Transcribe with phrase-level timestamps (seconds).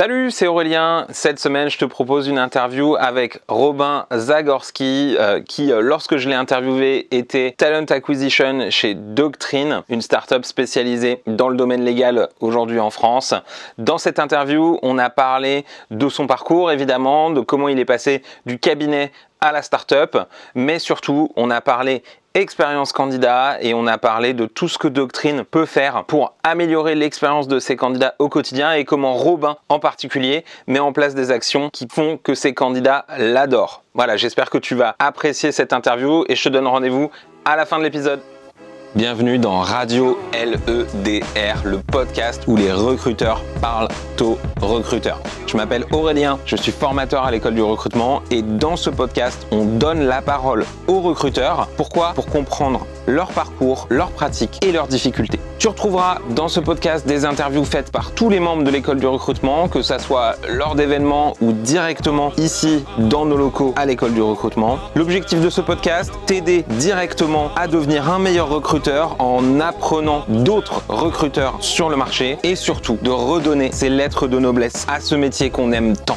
[0.00, 1.04] Salut, c'est Aurélien.
[1.10, 6.26] Cette semaine, je te propose une interview avec Robin Zagorski, euh, qui, euh, lorsque je
[6.26, 12.80] l'ai interviewé, était Talent Acquisition chez Doctrine, une startup spécialisée dans le domaine légal aujourd'hui
[12.80, 13.34] en France.
[13.76, 18.22] Dans cette interview, on a parlé de son parcours, évidemment, de comment il est passé
[18.46, 19.12] du cabinet
[19.42, 20.16] à la startup,
[20.54, 22.02] mais surtout, on a parlé
[22.34, 26.94] expérience candidat et on a parlé de tout ce que Doctrine peut faire pour améliorer
[26.94, 31.30] l'expérience de ses candidats au quotidien et comment Robin en particulier met en place des
[31.30, 33.82] actions qui font que ses candidats l'adorent.
[33.94, 37.10] Voilà, j'espère que tu vas apprécier cette interview et je te donne rendez-vous
[37.44, 38.20] à la fin de l'épisode.
[38.96, 43.86] Bienvenue dans Radio LEDR, le podcast où les recruteurs parlent
[44.20, 45.20] aux recruteurs.
[45.46, 49.64] Je m'appelle Aurélien, je suis formateur à l'école du recrutement et dans ce podcast, on
[49.64, 51.68] donne la parole aux recruteurs.
[51.76, 52.12] Pourquoi?
[52.14, 55.40] Pour comprendre leur parcours, leurs pratiques et leurs difficultés.
[55.58, 59.06] Tu retrouveras dans ce podcast des interviews faites par tous les membres de l'école du
[59.06, 64.22] recrutement, que ça soit lors d'événements ou directement ici dans nos locaux à l'école du
[64.22, 64.78] recrutement.
[64.94, 71.58] L'objectif de ce podcast, t'aider directement à devenir un meilleur recruteur en apprenant d'autres recruteurs
[71.60, 75.72] sur le marché et surtout de redonner ces lettres de noblesse à ce métier qu'on
[75.72, 76.16] aime tant.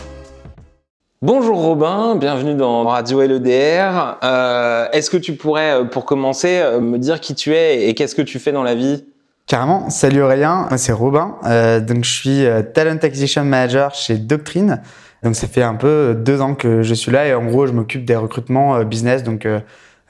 [1.21, 4.17] Bonjour Robin, bienvenue dans Radio LEDR.
[4.23, 7.93] Euh, Est-ce que tu pourrais, euh, pour commencer, euh, me dire qui tu es et
[7.93, 9.05] qu'est-ce que tu fais dans la vie?
[9.45, 9.89] Carrément.
[9.89, 11.35] Salut Aurélien, moi c'est Robin.
[11.45, 14.81] Euh, donc je suis Talent Acquisition Manager chez Doctrine.
[15.21, 17.73] Donc ça fait un peu deux ans que je suis là et en gros je
[17.73, 19.47] m'occupe des recrutements business, donc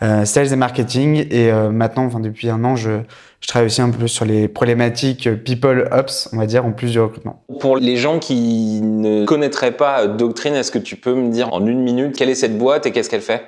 [0.02, 1.28] euh, euh, sales et marketing.
[1.30, 2.92] Et euh, maintenant, enfin depuis un an, je,
[3.40, 6.72] je travaille aussi un peu sur les problématiques euh, people ops, on va dire, en
[6.72, 7.44] plus du recrutement.
[7.60, 11.66] Pour les gens qui ne connaîtraient pas Doctrine, est-ce que tu peux me dire en
[11.66, 13.44] une minute quelle est cette boîte et qu'est-ce qu'elle fait?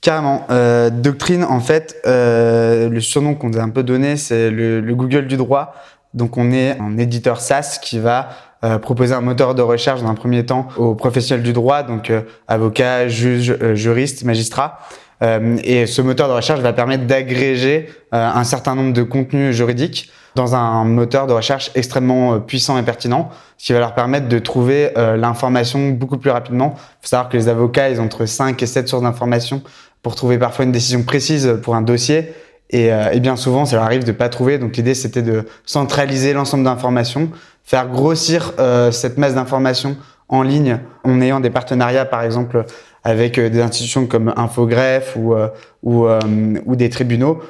[0.00, 0.46] Carrément.
[0.50, 4.80] Euh, Doctrine, en fait, euh, le surnom qu'on nous a un peu donné, c'est le,
[4.80, 5.74] le Google du droit.
[6.14, 8.30] Donc on est un éditeur SaaS qui va
[8.64, 12.10] euh, proposer un moteur de recherche dans un premier temps aux professionnels du droit, donc
[12.10, 14.78] euh, avocats, juges, euh, juristes, magistrats.
[15.22, 19.54] Euh, et ce moteur de recherche va permettre d'agréger euh, un certain nombre de contenus
[19.54, 23.94] juridiques dans un moteur de recherche extrêmement euh, puissant et pertinent, ce qui va leur
[23.94, 26.74] permettre de trouver l'information beaucoup plus rapidement.
[26.76, 29.62] Il faut savoir que les avocats, ils ont entre 5 et 7 sources d'informations
[30.02, 32.32] pour trouver parfois une décision précise pour un dossier.
[32.70, 34.56] Et, bien souvent, ça leur arrive de pas trouver.
[34.56, 37.30] Donc l'idée, c'était de centraliser l'ensemble d'informations,
[37.64, 38.54] faire grossir
[38.92, 39.96] cette masse d'informations
[40.30, 42.64] en ligne en ayant des partenariats, par exemple,
[43.04, 45.48] avec euh, des institutions comme Infogreffe ou euh,
[45.82, 46.20] ou, euh,
[46.66, 47.40] ou des tribunaux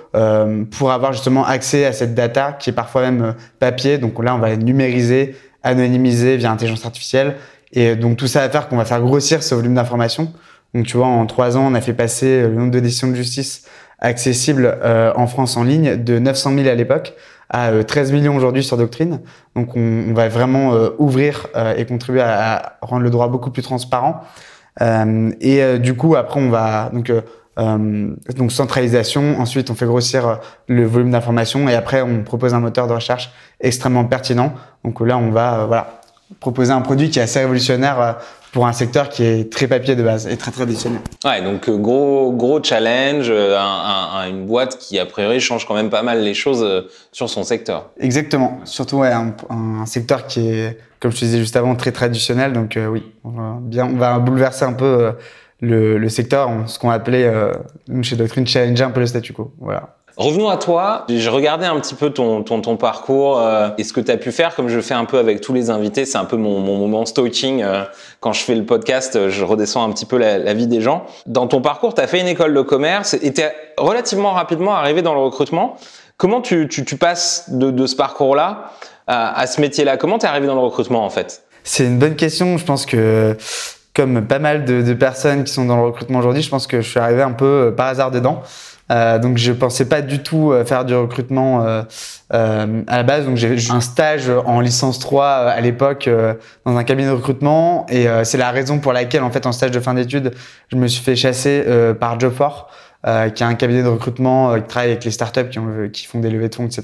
[0.70, 3.98] pour avoir justement accès à cette data qui est parfois même papier.
[3.98, 5.34] Donc là, on va numériser,
[5.64, 7.36] anonymiser via intelligence artificielle.
[7.72, 10.32] Et donc tout ça va faire qu'on va faire grossir ce volume d'informations.
[10.74, 13.16] Donc tu vois, en trois ans, on a fait passer le nombre de décisions de
[13.16, 13.64] justice
[14.00, 17.14] accessibles euh, en France en ligne de 900 000 à l'époque
[17.50, 19.20] à euh, 13 millions aujourd'hui sur Doctrine.
[19.56, 23.62] Donc on, va vraiment euh, ouvrir et contribuer à, à rendre le droit beaucoup plus
[23.62, 24.22] transparent.
[24.80, 27.20] Euh, et euh, du coup, après, on va donc euh,
[28.36, 29.38] donc centralisation.
[29.40, 33.30] Ensuite, on fait grossir le volume d'informations et après, on propose un moteur de recherche
[33.60, 34.52] extrêmement pertinent.
[34.84, 36.00] Donc là, on va voilà
[36.38, 38.18] proposer un produit qui est assez révolutionnaire
[38.52, 41.00] pour un secteur qui est très papier de base et très traditionnel.
[41.24, 45.74] Ouais, donc gros gros challenge, un- un- un- une boîte qui a priori change quand
[45.74, 46.64] même pas mal les choses
[47.12, 47.90] sur son secteur.
[47.98, 48.58] Exactement.
[48.64, 52.52] Surtout ouais, un, un secteur qui est, comme je te disais juste avant, très traditionnel.
[52.52, 55.12] Donc euh, oui, on va bien, on va bouleverser un peu euh,
[55.60, 57.52] le, le secteur, ce qu'on appelait euh,
[58.02, 59.52] chez Doctrine challenger un peu le statu quo.
[59.58, 59.96] Voilà.
[60.16, 61.06] Revenons à toi.
[61.08, 64.18] J'ai regardé un petit peu ton, ton, ton parcours euh, et ce que tu as
[64.18, 66.04] pu faire, comme je fais un peu avec tous les invités.
[66.04, 67.62] C'est un peu mon, mon moment stalking.
[67.62, 67.84] euh,
[68.18, 70.82] quand je fais le podcast, euh, je redescends un petit peu la, la vie des
[70.82, 71.06] gens.
[71.24, 73.40] Dans ton parcours, tu as fait une école de commerce et tu
[73.78, 75.76] relativement rapidement arrivé dans le recrutement.
[76.18, 78.72] Comment tu, tu, tu passes de, de ce parcours-là
[79.10, 81.42] à, à ce métier-là Comment tu es arrivé dans le recrutement en fait?
[81.64, 82.56] C'est une bonne question.
[82.56, 83.36] Je pense que,
[83.94, 86.80] comme pas mal de, de personnes qui sont dans le recrutement aujourd'hui, je pense que
[86.80, 88.42] je suis arrivé un peu euh, par hasard dedans.
[88.90, 91.82] Euh, donc je pensais pas du tout euh, faire du recrutement euh,
[92.34, 93.24] euh, à la base.
[93.24, 96.08] Donc j'ai eu un stage en licence 3 euh, à l'époque
[96.64, 99.70] dans un cabinet de recrutement et c'est la raison pour laquelle en fait en stage
[99.70, 100.32] de fin d'études
[100.72, 101.64] je me suis fait chasser
[102.00, 102.68] par Jobfor.
[103.06, 105.88] Euh, qui est un cabinet de recrutement euh, qui travaille avec les startups qui, ont,
[105.90, 106.82] qui font des levées de fonds, etc.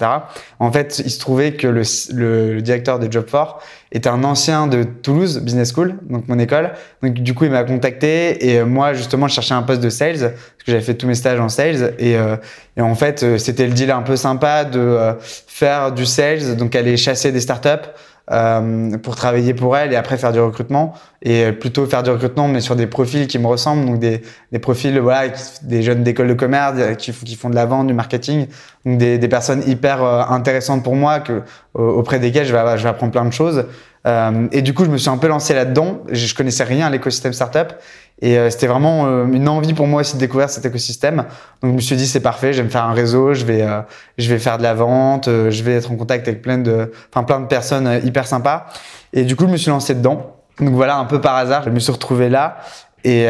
[0.59, 1.83] En fait, il se trouvait que le,
[2.15, 3.61] le, le directeur de Jobfor
[3.93, 6.73] était un ancien de Toulouse Business School, donc mon école.
[7.03, 9.91] Donc du coup, il m'a contacté et euh, moi justement, je cherchais un poste de
[9.91, 12.37] sales parce que j'avais fait tous mes stages en sales et, euh,
[12.79, 16.57] et en fait, euh, c'était le deal un peu sympa de euh, faire du sales,
[16.57, 17.91] donc aller chasser des startups
[18.33, 22.49] euh, pour travailler pour elles et après faire du recrutement et plutôt faire du recrutement
[22.49, 24.21] mais sur des profils qui me ressemblent donc des,
[24.53, 25.33] des profils voilà
[25.63, 28.47] des jeunes d'école de commerce euh, qui, font- qui font de la vente du marketing
[28.85, 31.43] donc des, des personnes hyper euh, intéressantes pour moi que
[31.75, 33.65] au- auprès desquelles je vais, je vais apprendre plein de choses
[34.07, 35.99] Euh, et du coup, je me suis un peu lancé là-dedans.
[36.13, 37.73] Je, je connaissais rien à l'écosystème startup.
[38.23, 41.27] Et euh, c'était vraiment euh, une envie pour moi aussi de découvrir cet écosystème.
[41.63, 43.63] Donc je me suis dit c'est parfait, je vais me faire un réseau, je vais
[43.63, 43.83] euh,
[44.17, 47.25] je vais faire de la vente, je vais être en contact avec plein de enfin
[47.25, 48.67] plein de personnes hyper sympas.
[49.13, 50.37] Et du coup je me suis lancé dedans.
[50.61, 52.57] Donc voilà un peu par hasard, je me suis retrouvé là.
[53.05, 53.27] Et,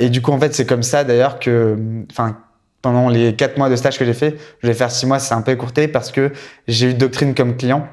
[0.00, 1.76] et du coup en fait c'est comme ça d'ailleurs que
[2.10, 2.36] enfin
[2.80, 5.34] pendant les quatre mois de stage que j'ai fait, je vais faire six mois, c'est
[5.34, 6.32] un peu écourté parce que
[6.66, 7.86] j'ai eu Doctrine comme client.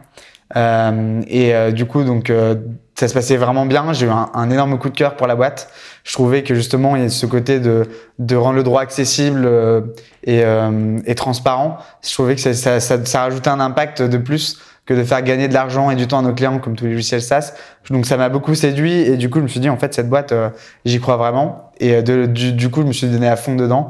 [0.56, 2.56] Euh, et euh, du coup, donc euh,
[3.00, 3.94] ça se passait vraiment bien.
[3.94, 5.72] J'ai eu un, un, énorme coup de cœur pour la boîte.
[6.04, 7.88] Je trouvais que justement il y a ce côté de,
[8.19, 9.50] de rendre le droit accessible
[10.24, 10.44] et,
[11.06, 11.78] et, transparent.
[12.04, 14.60] Je trouvais que ça, ça, ça, ça rajoutait un impact de plus
[14.90, 16.94] que de faire gagner de l'argent et du temps à nos clients comme tous les
[16.94, 17.54] logiciels SaaS.
[17.92, 20.10] Donc ça m'a beaucoup séduit et du coup je me suis dit en fait cette
[20.10, 20.50] boîte euh,
[20.84, 23.90] j'y crois vraiment et de, du, du, coup je me suis donné à fond dedans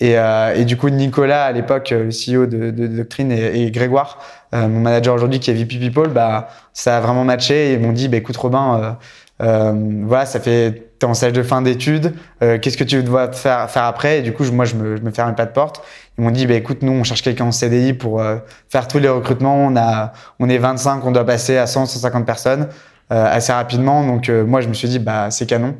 [0.00, 4.18] et, euh, et du coup Nicolas à l'époque CEO de, de, Doctrine et Grégoire
[4.54, 7.80] euh, mon manager aujourd'hui qui est VP People bah ça a vraiment matché et ils
[7.80, 8.96] m'ont dit bah écoute Robin
[9.40, 9.72] euh,
[10.06, 12.12] voilà ça fait t'es en stage de fin d'études,
[12.42, 14.18] euh, qu'est-ce que tu dois faire, faire après?
[14.18, 15.82] Et du coup, je, moi, je me, je me ferme pas de porte.
[16.18, 18.36] Ils m'ont dit, bah, écoute, nous, on cherche quelqu'un en CDI pour euh,
[18.68, 19.56] faire tous les recrutements.
[19.56, 22.68] On a, on est 25, on doit passer à 100, 150 personnes
[23.12, 24.06] euh, assez rapidement.
[24.06, 25.74] Donc, euh, moi, je me suis dit, bah, c'est canon.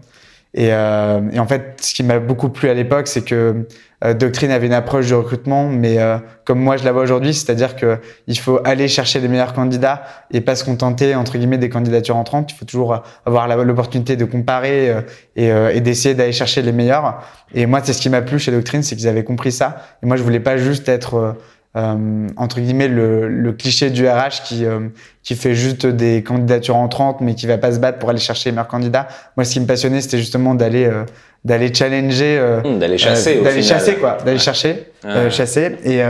[0.52, 3.66] Et, euh, et, en fait, ce qui m'a beaucoup plu à l'époque, c'est que
[4.04, 7.34] euh, Doctrine avait une approche de recrutement, mais euh, comme moi je la vois aujourd'hui,
[7.34, 11.58] c'est-à-dire que il faut aller chercher les meilleurs candidats et pas se contenter entre guillemets
[11.58, 12.50] des candidatures entrantes.
[12.52, 15.02] Il faut toujours avoir l'opportunité de comparer euh,
[15.36, 17.22] et, euh, et d'essayer d'aller chercher les meilleurs.
[17.54, 19.76] Et moi, c'est ce qui m'a plu chez Doctrine, c'est qu'ils avaient compris ça.
[20.02, 21.36] Et moi, je voulais pas juste être
[21.76, 24.88] euh, entre guillemets le, le, cliché du RH qui euh,
[25.22, 28.50] qui fait juste des candidatures entrantes mais qui va pas se battre pour aller chercher
[28.50, 29.06] les meilleurs candidats.
[29.36, 31.04] Moi, ce qui me passionnait, c'était justement d'aller euh,
[31.44, 34.38] d'aller challenger, euh, mmh, d'aller chasser, d'aller chasser quoi, d'aller ouais.
[34.38, 35.30] chercher, ouais.
[35.30, 35.76] chasser.
[35.84, 36.00] Et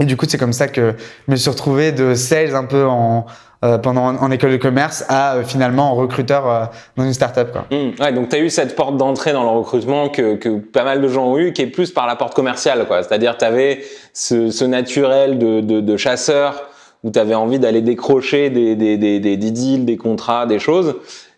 [0.00, 0.94] et du coup, c'est comme ça que
[1.26, 3.26] je me suis retrouvé de sales un peu en
[3.64, 6.64] euh, pendant en, école de commerce à euh, finalement recruteur euh,
[6.96, 7.66] dans une startup quoi.
[7.70, 10.82] Mmh, ouais, donc tu as eu cette porte d'entrée dans le recrutement que, que pas
[10.82, 13.04] mal de gens ont eu qui est plus par la porte commerciale quoi.
[13.04, 13.82] C'est-à-dire tu avais
[14.12, 16.64] ce, ce naturel de, de, de chasseur
[17.04, 20.96] où tu avais envie d'aller décrocher des, des, des, des, deals, des contrats, des choses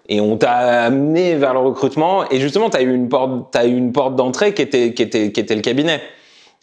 [0.09, 3.67] et on t'a amené vers le recrutement et justement tu as eu une porte as
[3.67, 6.01] eu une porte d'entrée qui était qui était qui était le cabinet.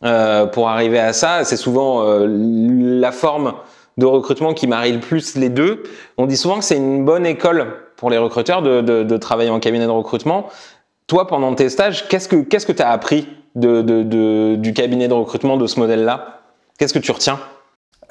[0.03, 3.53] Euh, pour arriver à ça, c'est souvent euh, la forme
[3.97, 5.83] de recrutement qui marie le plus les deux.
[6.17, 9.59] On dit souvent que c'est une bonne école pour les recruteurs de, de, travailler en
[9.59, 10.47] cabinet de recrutement.
[11.07, 15.13] Toi, pendant tes stages, qu'est-ce que qu'est-ce que tu as appris de, du cabinet de
[15.13, 16.41] recrutement de ce modèle-là?
[16.77, 17.39] Qu'est-ce que tu retiens?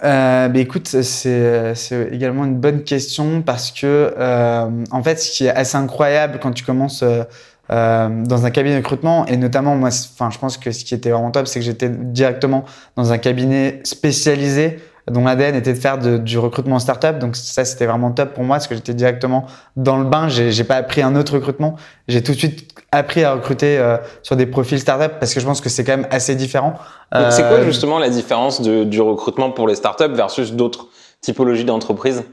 [0.03, 5.47] Euh, bah écoute, c'est également une bonne question parce que euh, en fait, ce qui
[5.47, 7.25] est assez incroyable quand tu commences euh,
[7.71, 11.11] euh, dans un cabinet de recrutement et notamment moi, je pense que ce qui était
[11.11, 12.65] vraiment top, c'est que j'étais directement
[12.97, 14.81] dans un cabinet spécialisé
[15.11, 17.19] dont l'ADN était de faire de, du recrutement startup.
[17.19, 19.47] Donc ça, c'était vraiment top pour moi parce que j'étais directement
[19.77, 20.29] dans le bain.
[20.29, 21.77] J'ai pas appris un autre recrutement.
[22.09, 25.47] J'ai tout de suite appris à recruter euh, sur des profils startup parce que je
[25.47, 26.75] pense que c'est quand même assez différent.
[27.15, 27.31] Euh...
[27.31, 30.89] C'est quoi justement la différence de, du recrutement pour les startups versus d'autres
[31.21, 32.25] typologies d'entreprises?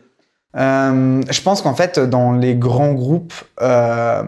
[0.56, 4.24] Euh, Je pense qu'en fait, dans les grands groupes, euh,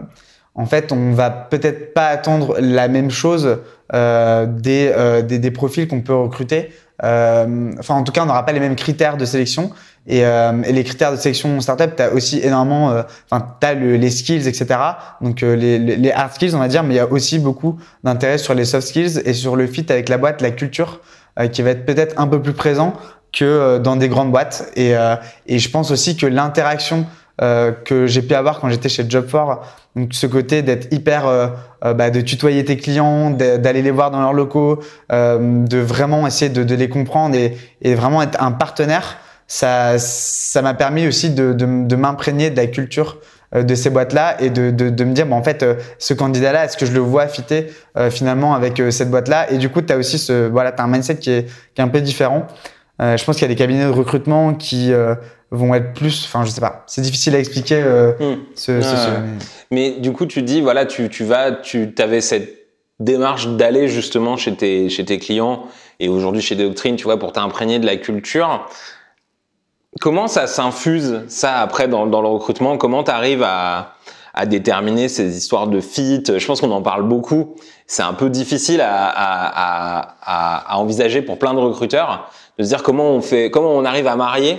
[0.54, 3.58] en fait, on va peut-être pas attendre la même chose
[3.94, 6.72] euh, des, euh, des, des profils qu'on peut recruter.
[7.02, 9.70] Euh, enfin, en tout cas, on n'aura pas les mêmes critères de sélection.
[10.06, 13.74] Et, euh, et les critères de sélection startup, tu aussi énormément, euh, enfin, tu as
[13.74, 14.66] le, les skills, etc.
[15.20, 17.78] Donc, euh, les, les, hard skills, on va dire, mais il y a aussi beaucoup
[18.02, 21.00] d'intérêt sur les soft skills et sur le fit avec la boîte, la culture,
[21.38, 22.94] euh, qui va être peut-être un peu plus présent
[23.32, 24.70] que euh, dans des grandes boîtes.
[24.74, 24.94] Et,
[25.46, 27.06] et je pense aussi que l'interaction
[27.42, 29.60] euh, que j'ai pu avoir quand j'étais chez Job4.
[29.96, 31.48] Donc ce côté d'être hyper, euh,
[31.84, 34.78] euh, bah, de tutoyer tes clients, d'aller les voir dans leurs locaux,
[35.10, 39.18] euh, de vraiment essayer de, de les comprendre et, et, vraiment être un partenaire.
[39.48, 43.18] Ça, ça m'a permis aussi de, de, de m'imprégner de la culture
[43.52, 45.66] de ces boîtes-là et de, de, me dire, bon, en fait,
[45.98, 47.66] ce candidat-là, est-ce que je le vois fitter
[47.96, 49.50] euh, finalement avec cette boîte-là?
[49.50, 51.84] Et du coup, tu as aussi ce, voilà, as un mindset qui est, qui est
[51.84, 52.46] un peu différent.
[53.00, 55.14] Euh, je pense qu'il y a des cabinets de recrutement qui euh,
[55.50, 58.38] vont être plus, enfin je sais pas, c'est difficile à expliquer euh, mmh.
[58.54, 58.94] ce, ce,
[59.70, 59.94] mais...
[59.94, 60.00] mais...
[60.00, 62.60] du coup tu dis voilà tu, tu vas, tu avais cette
[62.98, 65.64] démarche d'aller justement chez tes, chez tes clients
[65.98, 68.68] et aujourd'hui chez Doctrine, tu vois, pour t'imprégner de la culture.
[70.00, 72.76] Comment ça s'infuse ça après dans, dans le recrutement?
[72.76, 73.96] Comment tu arrives à,
[74.34, 77.54] à déterminer ces histoires de fit Je pense qu'on en parle beaucoup.
[77.86, 82.68] C'est un peu difficile à, à, à, à, envisager pour plein de recruteurs de se
[82.68, 84.58] dire comment on fait, comment on arrive à marier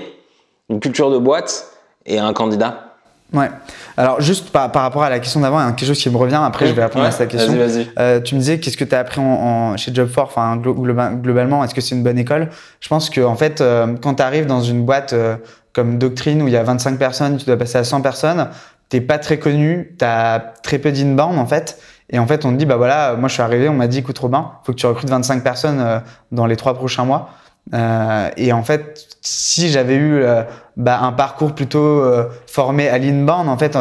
[0.70, 1.68] une culture de boîte
[2.06, 2.92] et un candidat.
[3.34, 3.50] Ouais.
[3.96, 6.10] Alors juste par, par rapport à la question d'avant, il y a quelque chose qui
[6.10, 6.40] me revient.
[6.44, 7.54] Après, je vais répondre ouais, à cette question.
[7.54, 7.88] Vas -y, vas -y.
[7.98, 11.64] Euh, tu me disais qu'est-ce que tu as appris en, en, chez Job4, enfin globalement,
[11.64, 12.50] est-ce que c'est une bonne école?
[12.82, 15.38] Je pense que en fait, euh, quand tu arrives dans une boîte euh,
[15.74, 18.50] comme Doctrine où il y a 25 personnes, tu dois passer à 100 personnes,
[18.92, 21.80] t'es pas très connu, tu as très peu d'inbound en fait.
[22.10, 24.00] Et en fait, on te dit, bah voilà, moi je suis arrivé, on m'a dit,
[24.00, 26.00] écoute Robin, faut que tu recrutes 25 personnes euh,
[26.34, 27.30] dans les trois prochains mois.
[27.74, 30.44] Euh, et en fait, si j'avais eu euh,
[30.76, 33.78] bah, un parcours plutôt euh, formé à l'inbound, en fait,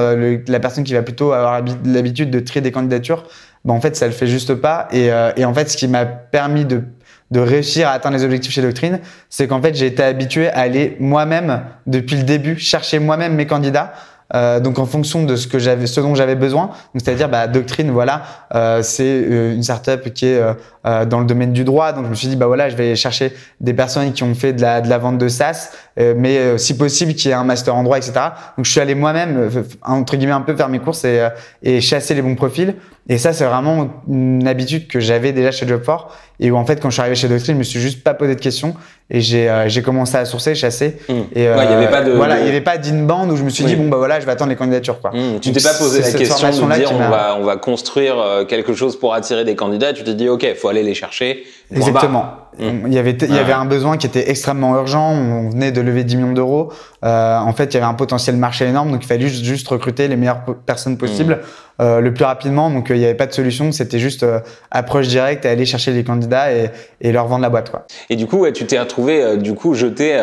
[0.48, 3.24] la personne qui va plutôt avoir l'habitude de trier des candidatures,
[3.64, 4.86] bah, en fait, ça le fait juste pas.
[4.92, 6.84] Et, et en fait, ce qui m'a permis de
[7.30, 8.98] de réussir à atteindre les objectifs chez Doctrine,
[9.28, 13.46] c'est qu'en fait j'ai été habitué à aller moi-même depuis le début chercher moi-même mes
[13.46, 13.92] candidats
[14.34, 16.70] euh, donc en fonction de ce que j'avais, ce dont j'avais besoin.
[16.94, 18.22] c'est-à-dire bah, Doctrine, voilà,
[18.54, 20.54] euh, c'est euh, une startup qui est euh,
[20.86, 21.92] euh, dans le domaine du droit.
[21.92, 24.52] Donc je me suis dit bah voilà, je vais chercher des personnes qui ont fait
[24.52, 27.82] de la, de la vente de SaaS, mais si possible qui aient un master en
[27.82, 28.12] droit, etc.
[28.56, 29.50] Donc je suis allé moi-même
[29.82, 31.28] entre guillemets un peu faire mes courses et,
[31.62, 32.74] et chasser les bons profils.
[33.10, 36.04] Et ça c'est vraiment une habitude que j'avais déjà chez Job4
[36.38, 38.14] et où en fait quand je suis arrivé chez Doctrine, je me suis juste pas
[38.14, 38.76] posé de questions
[39.10, 40.96] et j'ai j'ai commencé à sourcer, chasser.
[41.08, 41.12] Mmh.
[41.34, 43.50] Et il y avait pas de voilà, il y avait pas d'inbound où je me
[43.50, 45.10] suis dit bon bah voilà, je vais attendre les candidatures quoi.
[45.10, 45.40] Mmh.
[45.40, 48.96] Tu t'es pas posé la question de dire on va on va construire quelque chose
[48.96, 49.92] pour attirer des candidats.
[49.92, 51.42] Tu te dis ok, faut aller les chercher.
[51.74, 52.26] Exactement.
[52.58, 52.86] Mm.
[52.86, 55.10] Il y avait il y avait un besoin qui était extrêmement urgent.
[55.10, 56.72] On venait de lever 10 millions d'euros.
[57.04, 59.68] Euh, en fait, il y avait un potentiel marché énorme, donc il fallait juste, juste
[59.68, 61.82] recruter les meilleures personnes possibles mm.
[61.82, 62.70] euh, le plus rapidement.
[62.70, 63.72] Donc euh, il n'y avait pas de solution.
[63.72, 64.40] C'était juste euh,
[64.70, 67.70] approche directe, aller chercher les candidats et, et leur vendre la boîte.
[67.70, 67.86] Quoi.
[68.08, 70.18] Et du coup, ouais, tu t'es retrouvé euh, du coup jeté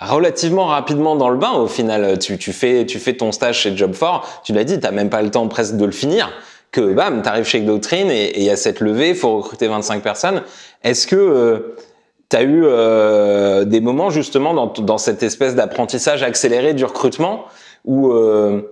[0.00, 1.52] relativement rapidement dans le bain.
[1.52, 4.22] Au final, tu, tu fais tu fais ton stage chez Job4.
[4.44, 6.32] Tu l'as dit, t'as même pas le temps presque de le finir
[6.72, 10.02] que bam, t'arrives chez Doctrine et il y a cette levée, il faut recruter 25
[10.02, 10.42] personnes.
[10.84, 11.76] Est-ce que euh,
[12.28, 17.44] tu as eu euh, des moments justement dans, cette espèce d'apprentissage accéléré du recrutement
[17.84, 18.62] où euh,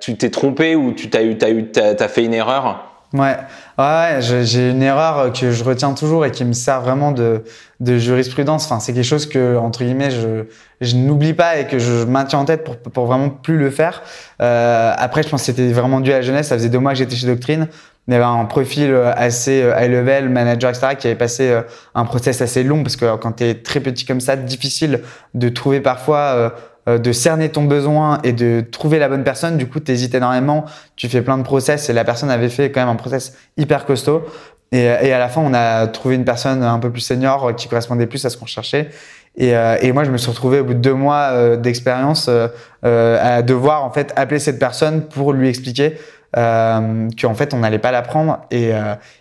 [0.00, 1.70] tu t'es trompé ou tu t'as eu, t'as eu,
[2.08, 2.90] fait une erreur?
[3.12, 3.36] Ouais,
[3.78, 7.44] ouais, j'ai une erreur que je retiens toujours et qui me sert vraiment de,
[7.78, 8.64] de jurisprudence.
[8.64, 10.46] Enfin, c'est quelque chose que entre guillemets je,
[10.80, 14.02] je n'oublie pas et que je maintiens en tête pour, pour vraiment plus le faire.
[14.40, 16.48] Euh, après, je pense que c'était vraiment dû à la jeunesse.
[16.48, 17.68] Ça faisait deux mois que j'étais chez Doctrine.
[18.12, 21.62] Y avait un profil assez euh, high level, manager, etc., qui avait passé euh,
[21.94, 25.00] un process assez long parce que quand tu es très petit comme ça, difficile
[25.32, 26.50] de trouver parfois euh,
[26.86, 29.56] euh, de cerner ton besoin et de trouver la bonne personne.
[29.56, 32.70] Du coup, tu hésites énormément, tu fais plein de process et la personne avait fait
[32.70, 34.22] quand même un process hyper costaud.
[34.70, 38.06] Et, à la fin, on a trouvé une personne un peu plus senior qui correspondait
[38.06, 38.90] plus à ce qu'on cherchait.
[39.36, 42.28] Et, euh, et, moi, je me suis retrouvé au bout de deux mois euh, d'expérience
[42.28, 42.48] euh,
[42.82, 45.96] à devoir en fait appeler cette personne pour lui expliquer
[46.34, 48.40] qu'en fait, on n'allait pas la prendre.
[48.50, 48.72] Et,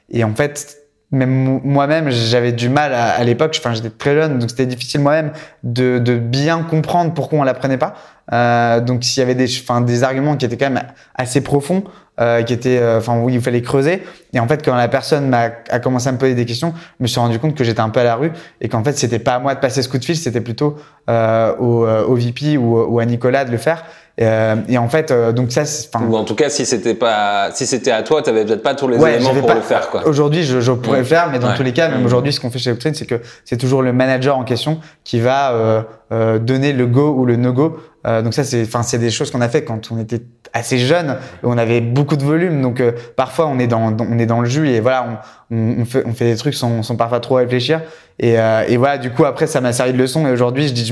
[0.10, 3.56] et en fait, même moi-même, j'avais du mal à, à l'époque.
[3.60, 7.54] Enfin, j'étais très jeune, donc c'était difficile moi-même de, de, bien comprendre pourquoi on la
[7.54, 7.94] prenait pas.
[8.34, 11.84] Euh, donc, s'il y avait des, enfin, des arguments qui étaient quand même assez profonds,
[12.20, 14.04] euh, qui étaient, euh, enfin, où il fallait creuser.
[14.34, 17.04] Et en fait, quand la personne m'a a commencé à me poser des questions, je
[17.04, 19.20] me suis rendu compte que j'étais un peu à la rue et qu'en fait, c'était
[19.20, 20.78] pas à moi de passer ce coup de fil, c'était plutôt
[21.10, 23.84] euh, au, euh, au, VP ou, ou, à Nicolas de le faire.
[24.22, 25.64] Euh, et en fait, euh, donc ça,
[26.00, 28.76] ou en tout cas, si c'était pas, si c'était à toi, tu avais peut-être pas
[28.76, 30.06] tous les éléments pour le faire, quoi.
[30.08, 32.06] Aujourd'hui, je, je, pourrais le faire, mais dans tous les cas, même mmh.
[32.06, 35.20] aujourd'hui, ce qu'on fait chez Doctrine, c'est que c'est toujours le manager en question qui
[35.20, 37.78] va euh, euh donner le go ou le no go.
[38.06, 41.18] Donc ça, c'est, enfin, c'est des choses qu'on a fait quand on était assez jeune,
[41.42, 42.84] on avait beaucoup de volume, donc
[43.16, 46.14] parfois on est dans, on est dans le jus et voilà, on, on, fait, on
[46.14, 47.82] fait des trucs sans, sans parfois trop réfléchir.
[48.20, 50.28] Et, euh, et, voilà, du coup, après, ça m'a servi de leçon.
[50.28, 50.86] Et aujourd'hui, je dis,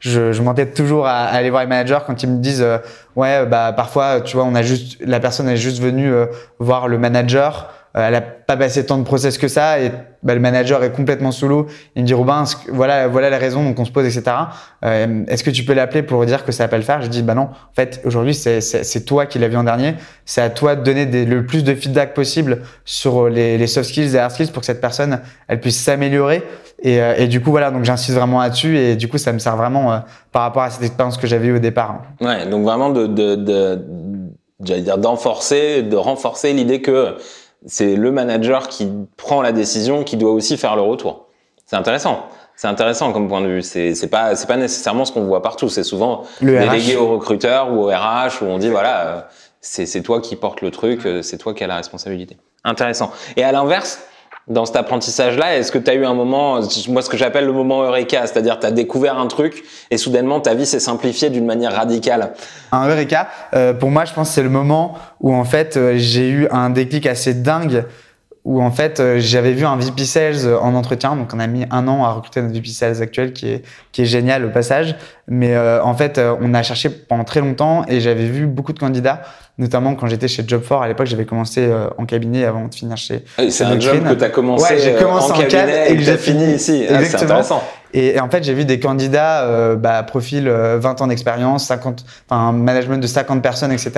[0.00, 2.78] je, m'entête toujours à, aller voir les managers quand ils me disent, euh,
[3.14, 6.26] ouais, bah parfois, tu vois, on a juste, la personne est juste venue euh,
[6.58, 7.72] voir le manager euh,
[8.02, 9.90] elle a pas passé tant de process que ça et
[10.22, 11.66] bah, le manager est complètement sous l'eau.
[11.94, 14.36] Il me dit Robin, voilà, voilà la raison, donc on se pose, etc.
[14.84, 17.00] Euh, Est-ce que tu peux l'appeler pour dire que ça va pas le faire?
[17.00, 17.44] Je dis bah non.
[17.44, 19.94] En fait, aujourd'hui, c'est toi qui l'as vu en dernier.
[20.24, 23.88] C'est à toi de donner des, le plus de feedback possible sur les, les, soft
[23.88, 26.42] skills et hard skills pour que cette personne elle puisse s'améliorer.
[26.82, 29.38] Et, euh, et, du coup voilà, donc j'insiste vraiment là-dessus et du coup ça me
[29.38, 29.98] sert vraiment euh,
[30.32, 32.02] par rapport à cette expérience que j'avais eue au départ.
[32.20, 33.80] Ouais, donc vraiment de, de, de
[34.62, 37.16] j'allais dire d'enforcer, de renforcer l'idée que
[37.64, 41.26] c'est le manager qui prend la décision qui doit aussi faire le retour.
[41.64, 42.26] C'est intéressant.
[42.54, 43.62] C'est intéressant comme point de vue.
[43.62, 45.68] C'est c'est pas c'est pas nécessairement ce qu'on voit partout.
[45.68, 49.20] C'est souvent le délégué au recruteur ou au RH où on dit voilà euh,
[49.60, 52.36] c'est c'est toi qui porte le truc, euh, c'est toi qui as la responsabilité.
[52.64, 53.12] Intéressant.
[53.36, 54.00] Et à l'inverse,
[54.48, 57.52] dans cet apprentissage-là Est-ce que tu as eu un moment, moi ce que j'appelle le
[57.52, 61.46] moment Eureka, c'est-à-dire tu as découvert un truc et soudainement ta vie s'est simplifiée d'une
[61.46, 62.32] manière radicale?
[62.70, 66.28] Un Eureka, euh, pour moi je pense c'est le moment où en fait euh, j'ai
[66.28, 67.84] eu un déclic assez dingue
[68.46, 71.66] où en fait euh, j'avais vu un VP Sales en entretien, donc on a mis
[71.70, 73.62] un an à recruter notre VP Sales actuel qui est
[73.92, 74.96] qui est génial au passage,
[75.28, 79.22] mais en fait on a cherché pendant très longtemps et j'avais vu beaucoup de candidats
[79.58, 82.96] notamment quand j'étais chez Job4 à l'époque j'avais commencé euh, en cabinet avant de finir
[82.96, 86.02] chez c'est un job que tu as commencé, ouais, j'ai commencé en, cabinet et que
[86.02, 86.86] j'ai fini ici.
[86.88, 87.42] Ah, exactement
[87.94, 92.52] Et, en fait, j'ai vu des candidats, euh, bah, profil 20 ans d'expérience, 50, enfin,
[92.52, 93.92] management de 50 personnes, etc.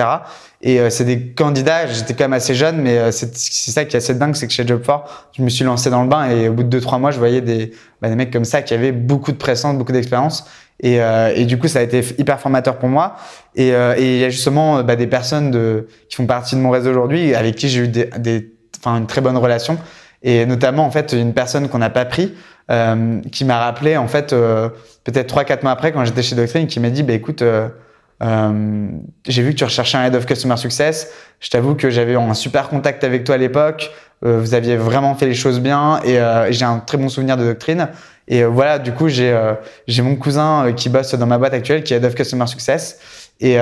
[0.61, 4.13] Et c'est des candidats, j'étais quand même assez jeune, mais c'est ça qui est assez
[4.13, 5.03] dingue, c'est que chez Job4,
[5.37, 7.39] je me suis lancé dans le bain et au bout de 2-3 mois, je voyais
[7.39, 10.45] des, bah, des mecs comme ça qui avaient beaucoup de présence, beaucoup d'expérience.
[10.81, 13.15] Et, euh, et, du coup, ça a été hyper formateur pour moi.
[13.55, 16.61] Et, euh, et il y a justement bah, des personnes de, qui font partie de
[16.61, 18.51] mon réseau aujourd'hui avec qui j'ai eu des, des,
[18.85, 19.77] une très bonne relation.
[20.21, 22.33] Et notamment, en fait, une personne qu'on n'a pas pris,
[22.71, 24.69] euh, qui m'a rappelé, en fait, euh,
[25.03, 27.69] peut-être trois, quatre mois après, quand j'étais chez Doctrine, qui m'a dit, bah, écoute, euh,
[29.27, 31.11] j'ai vu que tu recherchais un Head of Customer Success.
[31.39, 33.91] Je t'avoue que j'avais un super contact avec toi à l'époque.
[34.21, 37.87] vous aviez vraiment fait les choses bien et j'ai un très bon souvenir de Doctrine.
[38.29, 39.55] Et euh, voilà, du coup, j'ai euh,
[39.87, 42.47] j'ai mon cousin euh, qui bosse dans ma boîte actuelle, qui est Head of Customer
[42.47, 42.99] Success.
[43.41, 43.53] Et,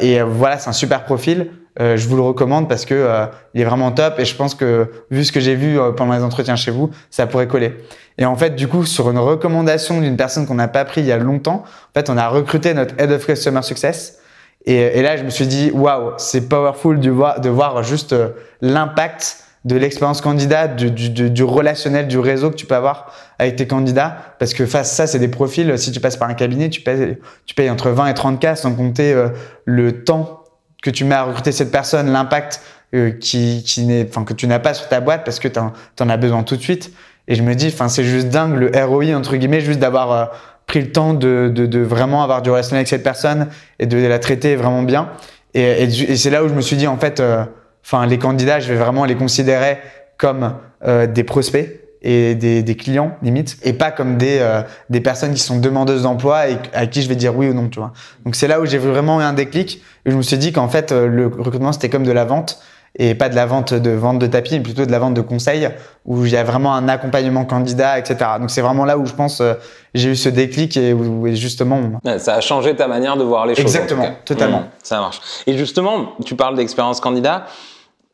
[0.00, 1.50] et voilà, c'est un super profil.
[1.78, 4.18] Je vous le recommande parce que il est vraiment top.
[4.18, 7.26] Et je pense que vu ce que j'ai vu pendant les entretiens chez vous, ça
[7.26, 7.76] pourrait coller.
[8.18, 11.06] Et en fait, du coup, sur une recommandation d'une personne qu'on n'a pas pris il
[11.06, 14.18] y a longtemps, en fait, on a recruté notre Head of Customer Success.
[14.64, 18.14] Et, là, je me suis dit, waouh, c'est powerful de voir, de voir juste
[18.60, 24.16] l'impact de l'expérience candidat, du, relationnel, du réseau que tu peux avoir avec tes candidats.
[24.38, 26.80] Parce que face à ça, c'est des profils, si tu passes par un cabinet, tu
[26.80, 29.28] payes, tu payes entre 20 et 30 cas sans compter euh,
[29.64, 30.44] le temps
[30.82, 32.60] que tu mets à recruter cette personne, l'impact
[32.94, 35.58] euh, qui, qui n'est, enfin, que tu n'as pas sur ta boîte parce que tu
[35.58, 36.92] en, as besoin tout de suite.
[37.28, 40.24] Et je me dis, enfin, c'est juste dingue le ROI, entre guillemets, juste d'avoir euh,
[40.66, 43.98] pris le temps de, de, de, vraiment avoir du relationnel avec cette personne et de
[43.98, 45.10] la traiter vraiment bien.
[45.54, 47.22] Et, et, et c'est là où je me suis dit, en fait,
[47.84, 49.78] enfin les candidats, je vais vraiment les considérer
[50.18, 50.54] comme
[50.84, 55.34] euh, des prospects et des, des, clients limite et pas comme des euh, des personnes
[55.34, 57.92] qui sont demandeuses d'emploi et à qui je vais dire oui ou non tu vois.
[58.24, 60.68] Donc c'est là où j'ai vraiment eu un déclic et je me suis dit qu'en
[60.68, 62.60] fait euh, le recrutement c'était comme de la vente
[62.96, 65.20] et pas de la vente de vente de tapis mais plutôt de la vente de
[65.20, 65.68] conseils
[66.04, 69.12] où il y a vraiment un accompagnement candidat etc donc c'est vraiment là où je
[69.12, 69.42] pense
[69.92, 73.56] j'ai eu ce déclic et où, justement ça a changé ta manière de voir les
[73.56, 74.60] choses exactement totalement.
[74.60, 75.20] Mmh, ça marche.
[75.48, 77.46] Et justement tu parles d'expérience candidat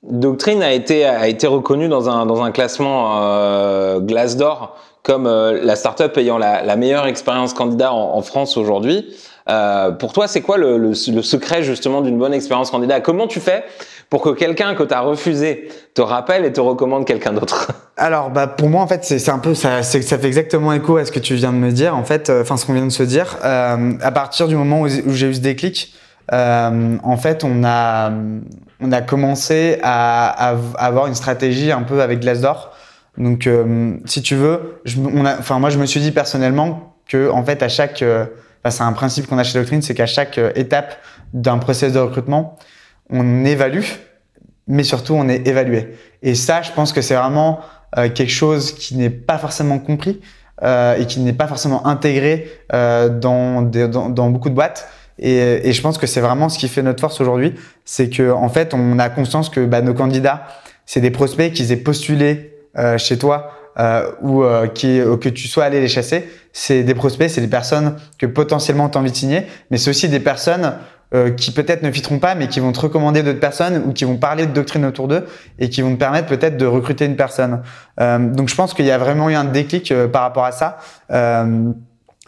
[0.03, 5.61] Doctrine a été a été reconnue dans un dans un classement euh, Glassdoor comme euh,
[5.63, 9.15] la startup ayant la, la meilleure expérience candidat en, en France aujourd'hui.
[9.49, 13.01] Euh, pour toi, c'est quoi le, le, le, secret justement d'une bonne expérience candidat?
[13.01, 13.65] Comment tu fais
[14.09, 17.73] pour que quelqu'un que tu as refusé te rappelle et te recommande quelqu'un d'autre?
[17.97, 21.05] Alors, bah pour moi en fait, c'est un peu ça, ça fait exactement écho à
[21.05, 21.97] ce que tu viens de me dire.
[21.97, 23.39] En fait, euh, enfin ce qu'on vient de se dire.
[23.45, 25.93] Euh, à partir du moment où, où j'ai eu ce déclic,
[26.33, 28.13] euh, en fait, on a
[28.83, 32.73] on a commencé à, à, avoir une stratégie un peu avec Glassdoor.
[33.19, 36.97] Donc, euh, si tu veux, je, on a, enfin moi je me suis dit personnellement
[37.07, 38.25] que en fait à chaque, euh,
[38.69, 40.97] c'est un principe qu'on a chez Doctrine, c'est qu'à chaque euh, étape
[41.35, 42.59] d'un process de recrutement,
[43.11, 43.85] on évalue,
[44.67, 45.95] mais surtout on est évalué.
[46.23, 47.61] Et ça, je pense que c'est vraiment
[47.95, 50.23] quelque chose qui n'est pas forcément compris
[50.63, 54.89] et qui n'est pas forcément intégré dans, dans, dans beaucoup de boîtes.
[55.19, 58.31] Et, et je pense que c'est vraiment ce qui fait notre force aujourd'hui, c'est que
[58.31, 60.47] en fait, on a conscience que bah, nos candidats,
[60.87, 65.49] c'est des prospects qu'ils aient postulé euh, chez toi euh, ou euh, qui, que tu
[65.49, 66.29] sois allé les chasser.
[66.53, 69.91] C'est des prospects, c'est des personnes que potentiellement tu as envie de signer, mais c'est
[69.91, 70.75] aussi des personnes
[71.15, 74.05] euh, qui peut-être ne fiteront pas, mais qui vont te recommander d'autres personnes ou qui
[74.05, 75.27] vont parler de doctrine autour d'eux
[75.59, 77.63] et qui vont te permettre peut-être de recruter une personne.
[78.01, 80.79] Euh, donc je pense qu'il y a vraiment eu un déclic par rapport à ça.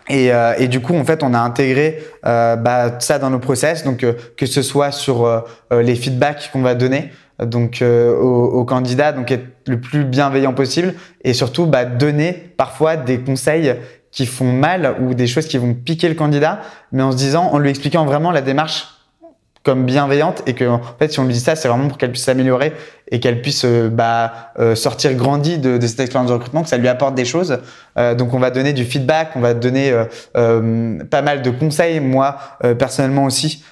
[0.09, 3.39] Et, euh, et, du coup, en fait, on a intégré euh, bah, ça dans nos
[3.39, 5.41] process, donc euh, que ce soit sur euh,
[5.71, 7.11] les feedbacks qu'on va donner,
[7.43, 12.97] donc aux, aux, candidats, donc être le plus bienveillant possible, et surtout bah, donner parfois
[12.97, 13.75] des conseils
[14.11, 16.61] qui font mal ou des choses qui vont piquer le candidat,
[16.93, 18.94] mais en se disant, en lui expliquant vraiment la démarche
[19.65, 22.13] comme bienveillante et que en fait si on lui dit ça c'est vraiment pour qu'elle
[22.13, 22.75] puisse s'améliorer
[23.11, 26.69] et qu'elle puisse euh, bah, euh, sortir grandie de, de, cette expérience de recrutement que
[26.69, 27.59] ça lui apporte des choses.
[27.99, 29.93] Euh, donc on va donner du feedback on va donner
[30.35, 32.01] pas mal de conseils.
[32.01, 32.37] Moi
[32.79, 33.65] personnellement aussi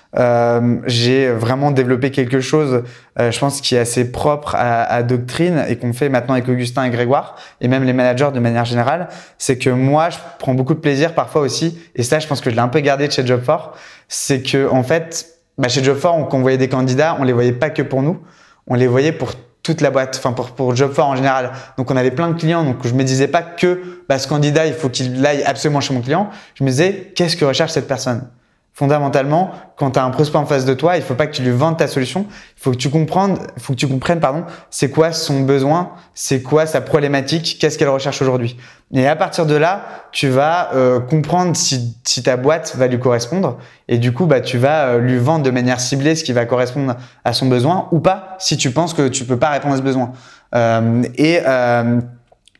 [0.86, 2.82] j'ai vraiment développé quelque chose
[3.18, 6.84] je pense qui est assez propre à, à Doctrine et qu'on fait maintenant avec Augustin
[6.84, 9.08] et Grégoire et même les managers de manière générale.
[9.36, 12.48] C'est que moi je prends beaucoup de plaisir parfois aussi et ça je pense que
[12.48, 13.70] je l'ai un peu gardé de chez Job4
[14.08, 15.31] c'est que en fait
[15.62, 18.02] bah chez Job4, on, quand on voyait des candidats, on les voyait pas que pour
[18.02, 18.20] nous,
[18.66, 19.30] on les voyait pour
[19.62, 21.52] toute la boîte, enfin pour, pour Job4 en général.
[21.78, 24.66] Donc on avait plein de clients, donc je me disais pas que bah, ce candidat,
[24.66, 26.30] il faut qu'il aille absolument chez mon client.
[26.56, 28.28] Je me disais, qu'est-ce que recherche cette personne?
[28.74, 31.42] Fondamentalement, quand tu as un prospect en face de toi, il faut pas que tu
[31.42, 32.24] lui vendes ta solution.
[32.56, 36.40] Il faut que tu comprennes, faut que tu comprennes, pardon, c'est quoi son besoin, c'est
[36.40, 38.56] quoi sa problématique, qu'est-ce qu'elle recherche aujourd'hui.
[38.94, 42.98] Et à partir de là, tu vas euh, comprendre si, si, ta boîte va lui
[42.98, 43.58] correspondre.
[43.88, 46.46] Et du coup, bah, tu vas euh, lui vendre de manière ciblée ce qui va
[46.46, 49.76] correspondre à son besoin ou pas, si tu penses que tu peux pas répondre à
[49.76, 50.12] ce besoin.
[50.54, 52.00] Euh, et, euh,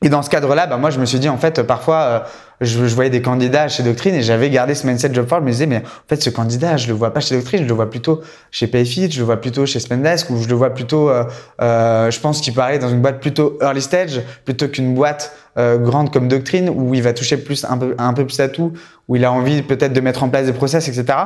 [0.02, 2.24] et dans ce cadre-là, bah, moi, je me suis dit, en fait, parfois
[2.62, 5.38] je, je voyais des candidats chez Doctrine et j'avais gardé ce mindset job for.
[5.38, 7.68] Je me disais, mais en fait, ce candidat, je le vois pas chez Doctrine, je
[7.68, 10.70] le vois plutôt chez Payfit, je le vois plutôt chez Spendesk ou je le vois
[10.70, 11.24] plutôt, euh,
[11.60, 15.78] euh, je pense qu'il aller dans une boîte plutôt early stage plutôt qu'une boîte euh,
[15.78, 18.72] grande comme Doctrine où il va toucher plus un peu, un peu plus à tout,
[19.08, 21.18] où il a envie peut-être de mettre en place des process, etc.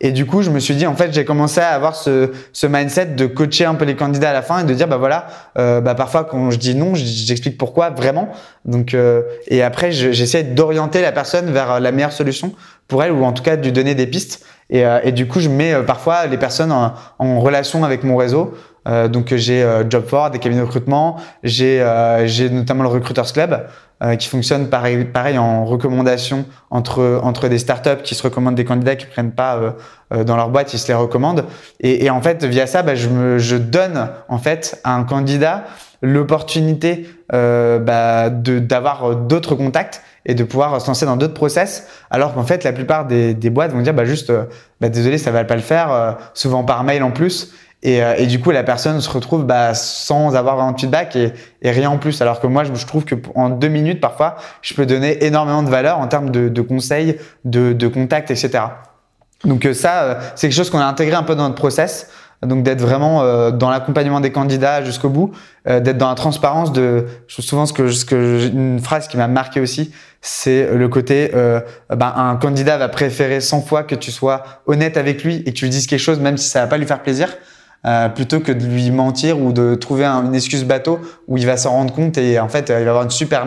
[0.00, 2.66] Et du coup, je me suis dit, en fait, j'ai commencé à avoir ce, ce
[2.66, 5.26] mindset de coacher un peu les candidats à la fin et de dire, bah voilà,
[5.58, 8.28] euh, bah parfois quand je dis non, j'explique pourquoi vraiment.
[8.64, 12.52] Donc, euh, et après, j'essaie d'orienter la personne vers la meilleure solution
[12.88, 14.44] pour elle ou en tout cas de lui donner des pistes.
[14.70, 18.54] Et, euh, du coup, je mets euh, parfois les personnes en relation avec mon réseau.
[18.88, 23.66] Euh, donc j'ai euh, Job4, des cabinets de recrutement, j'ai euh, notamment le Recruiters Club
[24.02, 28.64] euh, qui fonctionne pareil, pareil en recommandation entre entre des startups qui se recommandent des
[28.64, 29.76] candidats qui prennent pas
[30.10, 31.44] dans leur boîte, ils se les recommandent.
[31.80, 35.04] Et, et en fait via ça, bah, je me je donne en fait à un
[35.04, 35.64] candidat
[36.02, 42.44] l'opportunité bah, d'avoir d'autres contacts et de pouvoir se lancer dans d'autres process, alors qu'en
[42.44, 44.32] fait la plupart des, des boîtes vont dire bah juste
[44.80, 47.52] bah, désolé ça va pas le faire, souvent par mail en plus.
[47.82, 51.32] Et, euh, et, du coup, la personne se retrouve bah, sans avoir un feedback et,
[51.62, 52.22] rien en plus.
[52.22, 55.70] Alors que moi, je, trouve que en deux minutes, parfois, je peux donner énormément de
[55.70, 58.64] valeur en termes de, de conseils, de, de contacts, etc.
[59.44, 62.08] Donc euh, ça, euh, c'est quelque chose qu'on a intégré un peu dans notre process.
[62.42, 65.30] Donc d'être vraiment dans l'accompagnement des candidats jusqu'au bout,
[65.64, 66.72] d'être dans la transparence.
[66.72, 69.92] De souvent ce que, ce que une phrase qui m'a marqué aussi,
[70.22, 74.96] c'est le côté euh, ben, un candidat va préférer 100 fois que tu sois honnête
[74.96, 76.86] avec lui et que tu lui dises quelque chose même si ça va pas lui
[76.86, 77.28] faire plaisir
[77.84, 81.56] euh, plutôt que de lui mentir ou de trouver une excuse bateau où il va
[81.56, 83.44] s'en rendre compte et en fait il va avoir une super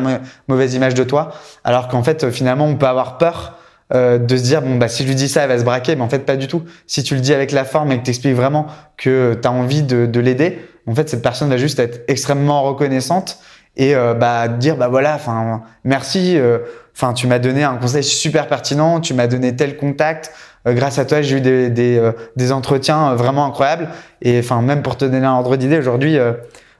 [0.48, 1.32] mauvaise image de toi.
[1.64, 3.58] Alors qu'en fait finalement on peut avoir peur
[3.94, 5.96] euh, de se dire bon bah si je lui dis ça elle va se braquer.
[5.96, 6.64] Mais en fait pas du tout.
[6.86, 8.68] Si tu le dis avec la forme et que tu expliques vraiment
[8.98, 12.64] que tu as envie de, de l'aider en fait cette personne va juste être extrêmement
[12.64, 13.40] reconnaissante
[13.78, 16.60] et euh, bah dire bah voilà enfin merci euh,
[16.96, 20.32] enfin tu m'as donné un conseil super pertinent tu m'as donné tel contact
[20.68, 23.90] euh, grâce à toi, j'ai eu des, des, euh, des, entretiens euh, vraiment incroyables.
[24.22, 26.18] Et enfin, même pour te donner un ordre d'idée, aujourd'hui,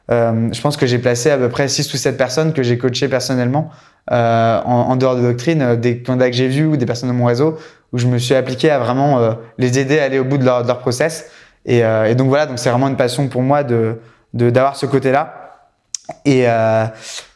[0.10, 3.08] je pense que j'ai placé à peu près 6 ou 7 personnes que j'ai coachées
[3.08, 3.72] personnellement
[4.10, 4.16] en,
[4.66, 7.58] en, dehors de doctrine, des candidats que j'ai vus ou des personnes de mon réseau,
[7.92, 10.62] où je me suis appliqué à vraiment les aider à aller au bout de leur,
[10.64, 11.32] de leur process.
[11.66, 13.98] Et, et donc voilà, donc c'est vraiment une passion pour moi de
[14.34, 15.45] d'avoir ce côté-là.
[16.24, 16.86] Et, euh,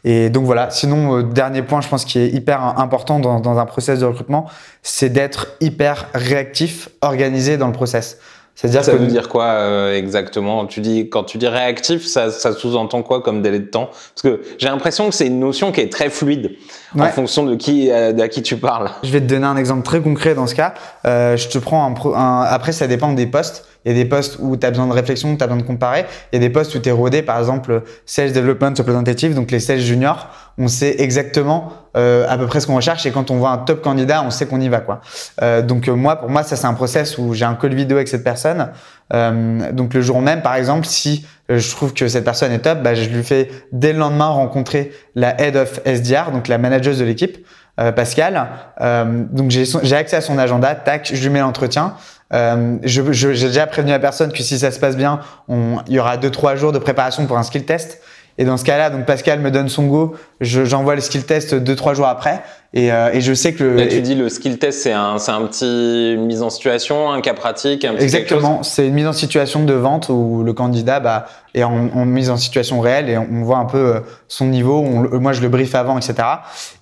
[0.04, 0.70] et donc voilà.
[0.70, 4.06] Sinon, euh, dernier point, je pense qui est hyper important dans, dans un process de
[4.06, 4.46] recrutement,
[4.84, 8.18] c'est d'être hyper réactif, organisé dans le process.
[8.56, 10.66] C'est-à-dire ça veut dire quoi euh, exactement?
[10.66, 13.86] Tu dis quand tu dis réactif, ça, ça sous-entend quoi comme délai de temps?
[13.86, 16.58] Parce que j'ai l'impression que c'est une notion qui est très fluide
[16.98, 18.90] en fonction de qui euh, à qui tu parles.
[19.04, 20.74] Je vais te donner un exemple très concret dans ce cas.
[21.06, 23.66] Euh, je te prends un, un, après ça dépend des postes.
[23.86, 25.66] Il y a des postes où tu as besoin de réflexion, tu as besoin de
[25.66, 26.06] comparer.
[26.32, 29.52] Il y a des postes où tu es rodé, par exemple, Sales Development Representative, donc
[29.52, 30.28] les sales juniors.
[30.58, 33.58] On sait exactement euh, à peu près ce qu'on recherche et quand on voit un
[33.60, 34.82] top candidat, on sait qu'on y va.
[34.82, 35.00] quoi.
[35.42, 37.98] Euh, donc euh, moi, pour moi, ça c'est un process où j'ai un call vidéo
[37.98, 38.72] avec cette personne.
[39.14, 42.84] Euh, donc le jour même, par exemple, si je trouve que cette personne est top,
[42.84, 47.00] bah, je lui fais dès le lendemain rencontrer la head of SDR, donc la manageuse
[47.00, 47.38] de l'équipe.
[47.80, 48.48] Euh, Pascal.
[48.82, 51.94] Euh, donc j'ai accès à son agenda, tac, je lui mets l'entretien.
[52.34, 56.00] Euh, j'ai déjà prévenu la personne que si ça se passe bien, on, il y
[56.00, 58.02] aura deux trois jours de préparation pour un skill test.
[58.38, 61.76] Et dans ce cas-là, donc Pascal me donne son go, j'envoie le skill test deux
[61.76, 63.64] trois jours après, et, euh, et je sais que.
[63.64, 67.12] Là, tu dis le skill test, c'est un, c'est un petit une mise en situation,
[67.12, 68.62] un cas pratique, un petit exactement.
[68.62, 72.30] C'est une mise en situation de vente où le candidat bah, est en, en mise
[72.30, 74.80] en situation réelle et on voit un peu euh, son niveau.
[74.80, 76.16] On, moi, je le brief avant, etc.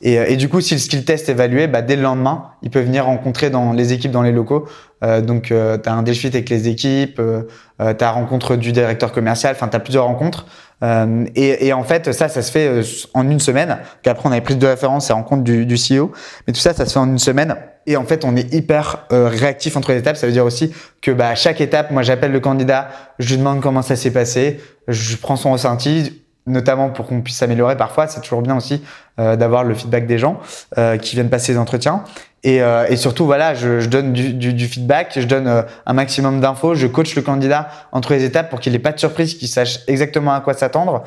[0.02, 2.50] Et, euh, et du coup, si le skill test est évalué, bah, dès le lendemain,
[2.64, 4.66] il peut venir rencontrer dans les équipes, dans les locaux.
[5.04, 7.44] Euh, donc, euh, tu as un défi avec les équipes, euh,
[7.78, 10.48] tu as rencontre du directeur commercial, enfin, tu as plusieurs rencontres.
[10.84, 13.80] Euh, et, et, en fait, ça, ça se fait euh, en une semaine.
[14.04, 16.12] Qu'après, on avait prise de référence et rencontre du, du CEO.
[16.46, 17.56] Mais tout ça, ça se fait en une semaine.
[17.88, 20.18] Et en fait, on est hyper euh, réactif entre les étapes.
[20.18, 23.38] Ça veut dire aussi que bah, à chaque étape, moi, j'appelle le candidat, je lui
[23.38, 24.60] demande comment ça s'est passé,
[24.90, 28.08] je prends son ressenti, notamment pour qu'on puisse s'améliorer parfois.
[28.08, 28.84] C'est toujours bien aussi
[29.22, 30.42] euh, d'avoir le feedback des gens
[30.78, 32.04] euh, qui viennent passer les entretiens.
[32.44, 32.62] Et,
[32.96, 37.68] surtout, voilà, je, donne du, feedback, je donne un maximum d'infos, je coach le candidat
[37.92, 41.04] entre les étapes pour qu'il n'ait pas de surprise, qu'il sache exactement à quoi s'attendre.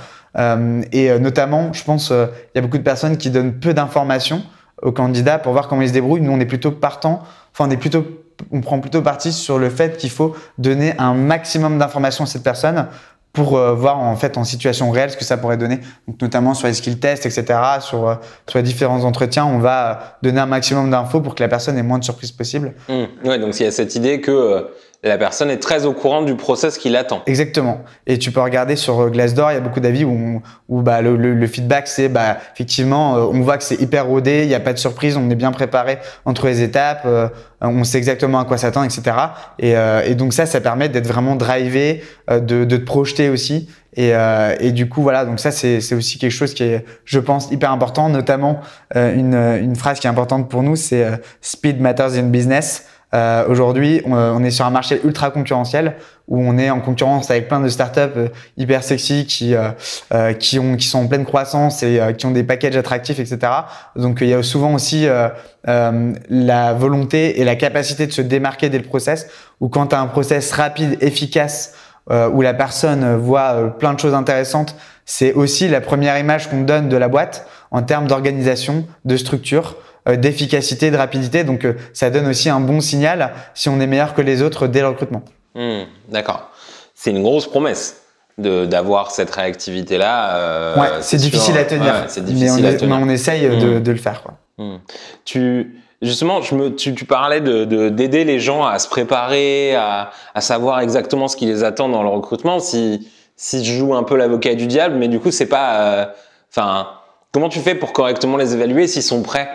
[0.92, 4.42] Et notamment, je pense, il y a beaucoup de personnes qui donnent peu d'informations
[4.82, 6.20] au candidat pour voir comment il se débrouille.
[6.20, 8.04] Nous, on est plutôt partant, enfin, on est plutôt
[8.52, 12.42] on prend plutôt parti sur le fait qu'il faut donner un maximum d'informations à cette
[12.42, 12.86] personne
[13.32, 15.78] pour euh, voir en fait en situation réelle ce que ça pourrait donner.
[16.08, 17.58] Donc notamment sur les skill tests, etc.
[17.80, 18.14] Sur euh,
[18.48, 21.82] sur les différents entretiens, on va donner un maximum d'infos pour que la personne ait
[21.82, 22.74] moins de surprises possible.
[22.88, 23.28] Mmh.
[23.28, 24.66] Ouais, donc il y a cette idée que
[25.02, 27.22] la personne est très au courant du process qui l'attend.
[27.24, 27.80] Exactement.
[28.06, 31.00] Et tu peux regarder sur euh, Glassdoor, il y a beaucoup d'avis où, où bah,
[31.00, 34.54] le, le, feedback, c'est bah, effectivement, euh, on voit que c'est hyper rodé, il n'y
[34.54, 37.28] a pas de surprise, on est bien préparé entre les étapes, euh,
[37.62, 39.16] on sait exactement à quoi s'attendre, etc.
[39.58, 39.74] Et,
[40.10, 43.68] et, donc ça, ça permet d'être vraiment drivé, de, de te projeter aussi.
[43.96, 44.12] Et,
[44.60, 47.70] et, du coup, voilà, donc ça, c'est aussi quelque chose qui est, je pense, hyper
[47.70, 48.60] important, notamment
[48.94, 51.06] une, une phrase qui est importante pour nous, c'est
[51.42, 52.86] Speed matters in business.
[53.12, 55.96] Euh, Aujourd'hui, on, on, est sur un marché ultra concurrentiel
[56.30, 59.70] où on est en concurrence avec plein de startups euh, hyper sexy qui euh,
[60.14, 63.38] euh, qui ont qui sont en pleine croissance et qui ont des packages attractifs, etc.
[63.96, 65.06] Donc il y a souvent aussi
[65.64, 69.28] la volonté et la capacité de se démarquer dès le process.
[69.60, 71.74] Ou quand tu as un process rapide, efficace,
[72.08, 76.88] où la personne voit plein de choses intéressantes, c'est aussi la première image qu'on donne
[76.88, 79.76] de la boîte en termes d'organisation, de structure.
[80.08, 81.44] Euh, d'efficacité, de rapidité.
[81.44, 84.66] Donc euh, ça donne aussi un bon signal si on est meilleur que les autres
[84.66, 85.22] dès le recrutement.
[85.54, 86.50] Hmm, d'accord.
[86.94, 88.02] C'est une grosse promesse
[88.38, 90.36] d'avoir cette réactivité là.
[90.36, 92.04] Euh, ouais, c'est difficile à tenir.
[92.08, 92.98] c'est difficile mais on, à tenir.
[92.98, 93.82] on essaye de, hmm.
[93.82, 94.22] de, le faire.
[94.22, 94.34] Quoi.
[94.56, 94.78] Hmm.
[95.26, 100.12] Tu justement, je me, tu, tu parlais de d'aider les gens à se préparer, à,
[100.34, 102.58] à, savoir exactement ce qui les attend dans le recrutement.
[102.58, 106.14] Si si je joue un peu l'avocat du diable, mais du coup c'est pas,
[106.50, 106.88] enfin.
[107.32, 109.48] Comment tu fais pour correctement les évaluer s'ils sont prêts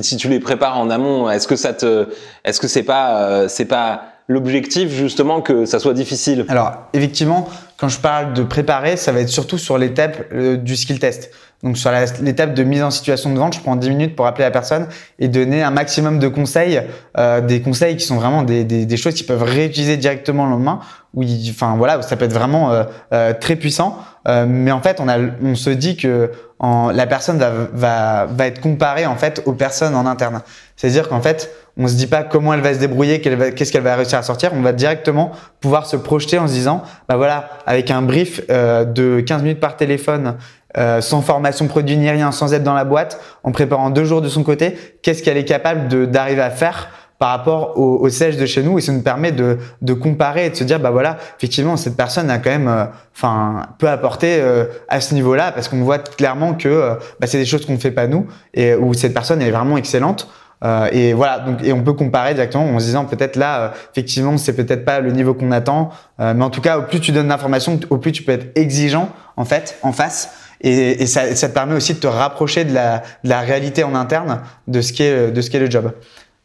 [0.00, 2.08] si, tu les prépares en amont, est-ce que ça te,
[2.44, 6.46] est-ce que c'est pas, euh, c'est pas l'objectif justement que ça soit difficile?
[6.48, 10.76] Alors effectivement, quand je parle de préparer, ça va être surtout sur l'étape euh, du
[10.76, 11.30] skill test.
[11.62, 11.90] Donc sur
[12.22, 14.88] l'étape de mise en situation de vente, je prends 10 minutes pour appeler la personne
[15.18, 16.80] et donner un maximum de conseils,
[17.18, 20.52] euh, des conseils qui sont vraiment des, des, des choses qu'ils peuvent réutiliser directement le
[20.52, 20.80] lendemain.
[21.14, 23.98] Où enfin voilà, ça peut être vraiment euh, euh très puissant.
[24.28, 28.26] Euh, mais en fait, on a, on se dit que en, la personne va, va,
[28.26, 30.40] va être comparée en fait aux personnes en interne.
[30.76, 33.96] C'est-à-dire qu'en fait, on se dit pas comment elle va se débrouiller, qu'est-ce qu'elle va
[33.96, 34.50] réussir à sortir.
[34.54, 38.84] On va directement pouvoir se projeter en se disant, bah voilà, avec un brief euh,
[38.84, 40.36] de 15 minutes par téléphone
[40.76, 44.22] euh, sans formation produit ni rien, sans être dans la boîte, en préparant deux jours
[44.22, 46.88] de son côté, qu'est-ce qu'elle est capable d'arriver à faire
[47.22, 48.78] par rapport au, au de chez nous.
[48.78, 51.96] Et ça nous permet de, de comparer et de se dire bah voilà effectivement cette
[51.96, 56.00] personne a quand même euh, enfin peut apporter euh, à ce niveau-là parce qu'on voit
[56.00, 59.40] clairement que bah, c'est des choses qu'on ne fait pas nous et où cette personne
[59.40, 60.28] est vraiment excellente.
[60.64, 64.36] Euh, et voilà, donc et on peut comparer directement en se disant peut-être là, effectivement,
[64.36, 67.28] c'est peut-être pas le niveau qu'on attend, mais en tout cas, au plus tu donnes
[67.28, 70.30] d'informations, au plus tu peux être exigeant en fait en face.
[70.60, 73.96] Et, et ça, ça, permet aussi de te rapprocher de la, de la réalité en
[73.96, 75.92] interne de ce qui est, de ce qui est le job.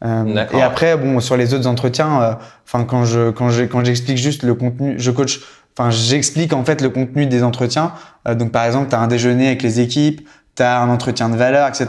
[0.04, 2.34] Euh, et après, bon, sur les autres entretiens, euh,
[2.64, 5.40] enfin quand je quand je quand j'explique juste le contenu, je coach,
[5.76, 7.92] enfin j'explique en fait le contenu des entretiens.
[8.28, 11.28] Euh, donc par exemple, tu as un déjeuner avec les équipes, tu as un entretien
[11.28, 11.88] de valeur, etc.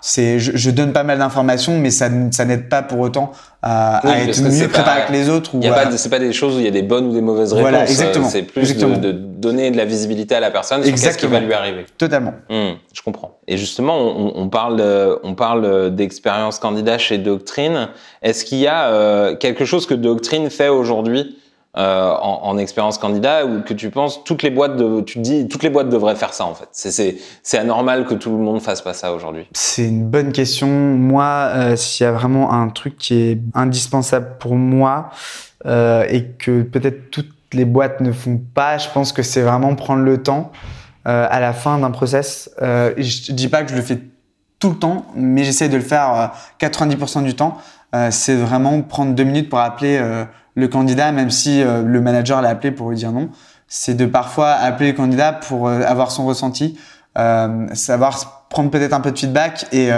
[0.00, 3.98] C'est, je, je, donne pas mal d'informations, mais ça, ça n'aide pas pour autant à,
[4.06, 5.54] à être mieux préparé que les autres.
[5.54, 7.12] Ou y a pas, c'est pas des choses où il y a des bonnes ou
[7.12, 7.70] des mauvaises réponses.
[7.70, 8.28] Voilà, exactement.
[8.28, 8.96] C'est plus exactement.
[8.96, 11.86] De, de, donner de la visibilité à la personne sur qu'est-ce qui va lui arriver.
[11.98, 12.34] Totalement.
[12.50, 13.38] Hum, je comprends.
[13.48, 14.82] Et justement, on, on parle,
[15.22, 17.88] on parle d'expérience candidat chez Doctrine.
[18.22, 21.36] Est-ce qu'il y a euh, quelque chose que Doctrine fait aujourd'hui
[21.76, 25.18] euh, en, en, expérience candidat ou que tu penses toutes les boîtes de, tu te
[25.20, 26.68] dis toutes les boîtes devraient faire ça en fait.
[26.72, 29.48] C'est anormal que tout le monde fasse pas ça aujourd'hui.
[29.52, 30.68] C'est une bonne question.
[30.68, 35.10] Moi, euh, s'il y a vraiment un truc qui est indispensable pour moi
[35.66, 39.74] euh, et que peut-être toutes les boîtes ne font pas, je pense que c'est vraiment
[39.74, 40.52] prendre le temps
[41.06, 42.50] euh, à la fin d'un process.
[42.62, 43.98] Euh, je dis pas que je le fais
[44.58, 47.58] tout le temps, mais j'essaie de le faire 90% euh, du temps.
[48.10, 50.00] c'est vraiment prendre deux minutes pour appeler
[50.54, 53.30] le candidat, même si euh, le manager l'a appelé pour lui dire non.
[53.66, 56.78] C'est de parfois appeler le candidat pour euh, avoir son ressenti,
[57.18, 59.88] euh, savoir prendre peut-être un peu de feedback et,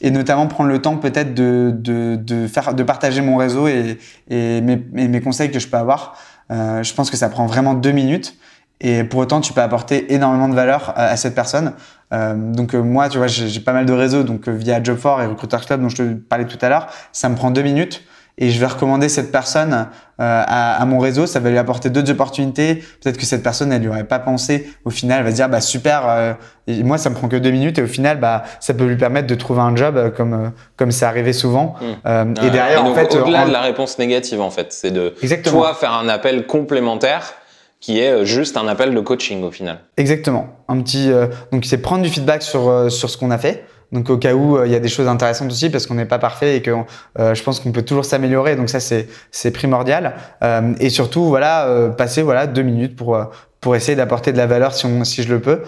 [0.00, 3.98] et notamment prendre le temps peut-être de, de, de, faire de partager mon réseau et,
[4.30, 6.16] et, mes, mes conseils que je peux avoir.
[6.48, 8.38] je pense que ça prend vraiment deux minutes
[8.80, 11.74] et pour autant tu peux apporter énormément de valeur à, cette personne.
[12.10, 15.82] donc moi tu vois j'ai pas mal de réseaux donc via Job4 et Recruiter Club
[15.82, 18.07] dont je te parlais tout à l'heure, ça me prend deux minutes
[18.38, 21.90] et je vais recommander cette personne euh, à, à, mon réseau, ça va lui apporter
[21.90, 22.76] d'autres opportunités.
[23.02, 24.68] Peut-être que cette personne, elle lui aurait pas pensé.
[24.84, 26.08] Au final, elle va dire bah super.
[26.08, 26.32] Euh,
[26.66, 28.96] et moi, ça me prend que deux minutes et au final, bah ça peut lui
[28.96, 31.74] permettre de trouver un job euh, comme comme c'est arrivé souvent.
[31.80, 32.34] Mmh.
[32.44, 35.60] et derrière, en fait, au-delà de la réponse négative, en fait, c'est de Exactement.
[35.60, 37.34] toi faire un appel complémentaire
[37.80, 39.78] qui est juste un appel de coaching au final.
[39.96, 40.48] Exactement.
[40.68, 41.10] Un petit
[41.52, 43.64] donc c'est prendre du feedback sur sur ce qu'on a fait.
[43.92, 46.04] Donc au cas où euh, il y a des choses intéressantes aussi parce qu'on n'est
[46.04, 46.70] pas parfait et que
[47.18, 48.56] euh, je pense qu'on peut toujours s'améliorer.
[48.56, 50.14] Donc ça c'est c'est primordial.
[50.42, 53.18] Euh, et surtout voilà passer voilà deux minutes pour
[53.60, 55.62] pour essayer d'apporter de la valeur si on si je le peux.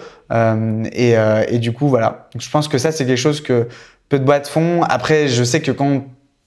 [0.93, 1.15] et
[1.47, 2.27] et du coup voilà.
[2.33, 3.67] Donc, je pense que ça c'est quelque chose que
[4.09, 4.83] peu de boîtes font.
[4.83, 6.03] Après je sais que quand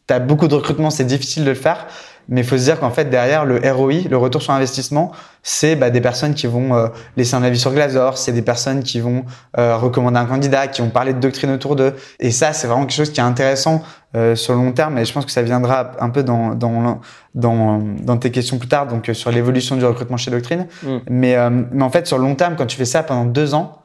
[0.07, 1.87] tu as beaucoup de recrutement c'est difficile de le faire.
[2.29, 5.77] Mais il faut se dire qu'en fait, derrière le ROI, le retour sur investissement, c'est
[5.77, 9.01] bah, des personnes qui vont euh, laisser un avis sur Glazor, c'est des personnes qui
[9.01, 9.25] vont
[9.59, 11.95] euh, recommander un candidat, qui vont parler de doctrine autour d'eux.
[12.21, 13.83] Et ça, c'est vraiment quelque chose qui est intéressant
[14.17, 14.97] euh, sur le long terme.
[14.99, 17.01] Et je pense que ça viendra un peu dans, dans,
[17.35, 20.67] dans, dans tes questions plus tard, donc sur l'évolution du recrutement chez Doctrine.
[20.83, 20.97] Mm.
[21.11, 21.37] Mais,
[21.73, 23.84] mais en fait, sur le long terme, quand tu fais ça pendant deux ans,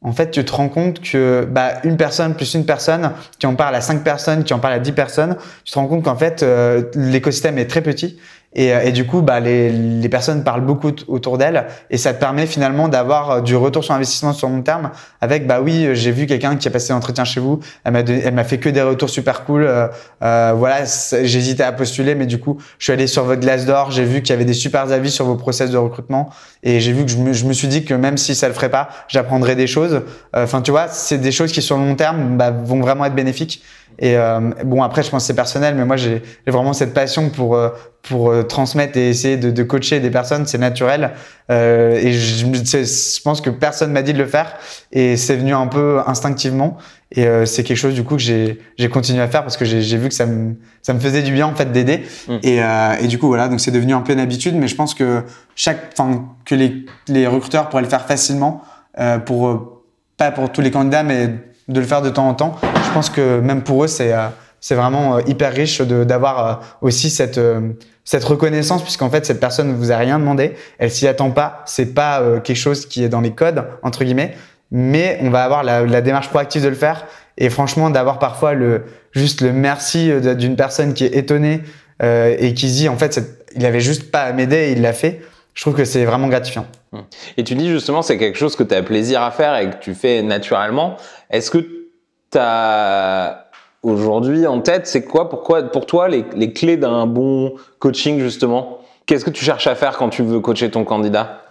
[0.00, 3.56] en fait, tu te rends compte que bah, une personne plus une personne, qui en
[3.56, 6.16] parle à cinq personnes, qui en parle à dix personnes, tu te rends compte qu'en
[6.16, 8.18] fait, euh, l'écosystème est très petit
[8.54, 12.14] et, euh, et, du coup, bah, les, les personnes parlent beaucoup autour d'elles et ça
[12.14, 15.84] te permet finalement d'avoir euh, du retour sur investissement sur long terme avec, bah oui,
[15.84, 17.92] euh, j'ai vu quelqu'un qui a passé l'entretien chez vous, elle
[18.32, 19.66] m'a, fait que des retours super cool.
[19.66, 20.84] Euh, voilà,
[21.22, 24.22] j'hésitais à postuler, mais du coup, je suis allé sur votre glace d'or, j'ai vu
[24.22, 26.30] qu'il y avait des super avis sur vos process de recrutement
[26.62, 28.54] et j'ai vu que je me, je me, suis dit que même si ça le
[28.54, 30.02] ferait pas, j'apprendrais des choses.
[30.34, 33.14] Enfin, tu vois, c'est des choses qui sur le long terme bah, vont vraiment être
[33.14, 33.62] bénéfiques.
[33.98, 37.30] Et euh, bon, après, je pense que c'est personnel, mais moi, j'ai vraiment cette passion
[37.30, 37.70] pour euh,
[38.02, 40.46] pour euh, transmettre et essayer de, de coacher des personnes.
[40.46, 41.10] C'est naturel.
[41.50, 44.54] Euh, et je, je, pense que personne m'a dit de le faire.
[44.92, 46.78] Et c'est venu un peu instinctivement.
[47.12, 49.64] Et euh, c'est quelque chose du coup que j'ai j'ai continué à faire parce que
[49.64, 52.02] j'ai vu que ça me ça me faisait du bien en fait d'aider.
[52.28, 52.36] Mmh.
[52.42, 52.60] Et,
[53.00, 54.54] et du coup voilà, donc c'est devenu un peu une habitude.
[54.54, 55.22] Mais je pense que
[55.54, 58.62] chaque, enfin que les les recruteurs pourraient le faire facilement
[59.24, 59.82] pour
[60.18, 61.30] pas pour tous les candidats, mais
[61.68, 62.56] de le faire de temps en temps.
[62.62, 64.28] Je pense que même pour eux, c'est euh,
[64.60, 67.40] c'est vraiment euh, hyper riche d'avoir euh, aussi cette
[68.04, 71.62] cette reconnaissance puisqu'en fait cette personne ne vous a rien demandé, elle s'y attend pas,
[71.66, 74.34] c'est pas quelque chose qui est dans les codes entre guillemets,
[74.70, 78.54] mais on va avoir la, la démarche proactive de le faire et franchement d'avoir parfois
[78.54, 81.62] le juste le merci d'une personne qui est étonnée
[82.02, 83.20] euh, et qui dit en fait
[83.56, 85.20] il avait juste pas à m'aider, il l'a fait.
[85.58, 86.66] Je trouve que c'est vraiment gratifiant.
[87.36, 89.78] Et tu dis justement c'est quelque chose que tu as plaisir à faire et que
[89.80, 90.96] tu fais naturellement.
[91.30, 93.50] Est-ce que tu as
[93.82, 98.78] aujourd'hui en tête, c'est quoi pourquoi, pour toi les, les clés d'un bon coaching justement?
[99.06, 101.42] Qu'est-ce que tu cherches à faire quand tu veux coacher ton candidat?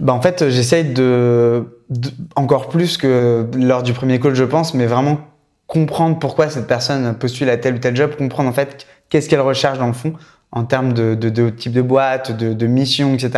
[0.00, 4.74] Bah en fait, j'essaye de, de, encore plus que lors du premier call, je pense,
[4.74, 5.18] mais vraiment
[5.68, 9.42] comprendre pourquoi cette personne postule à tel ou tel job, comprendre en fait qu'est-ce qu'elle
[9.42, 10.14] recherche dans le fond
[10.52, 13.30] en termes de, de, de type de boîte, de, de mission, etc.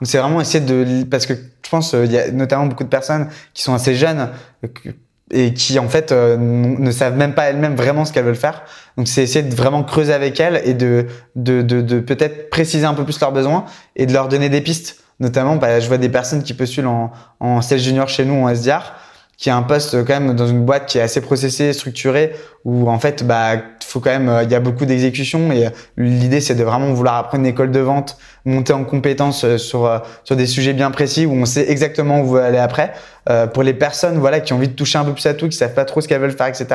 [0.00, 2.84] Donc c'est vraiment essayer de parce que je pense euh, il y a notamment beaucoup
[2.84, 4.30] de personnes qui sont assez jeunes
[5.30, 8.62] et qui en fait euh, ne savent même pas elles-mêmes vraiment ce qu'elles veulent faire.
[8.96, 12.86] Donc c'est essayer de vraiment creuser avec elles et de de, de, de peut-être préciser
[12.86, 15.00] un peu plus leurs besoins et de leur donner des pistes.
[15.20, 18.52] Notamment, bah, je vois des personnes qui postulent en, en sales junior chez nous en
[18.52, 18.94] SDR
[19.36, 22.32] qui a un poste quand même dans une boîte qui est assez processée, structurée,
[22.64, 26.54] où en fait, bah, faut quand même, il y a beaucoup d'exécution et l'idée c'est
[26.54, 30.36] de vraiment vouloir apprendre une école de vente, monter en compétences euh, sur euh, sur
[30.36, 32.92] des sujets bien précis où on sait exactement où vous aller après.
[33.30, 35.48] Euh, pour les personnes, voilà, qui ont envie de toucher un peu plus à tout,
[35.48, 36.66] qui savent pas trop ce qu'elles veulent faire, etc.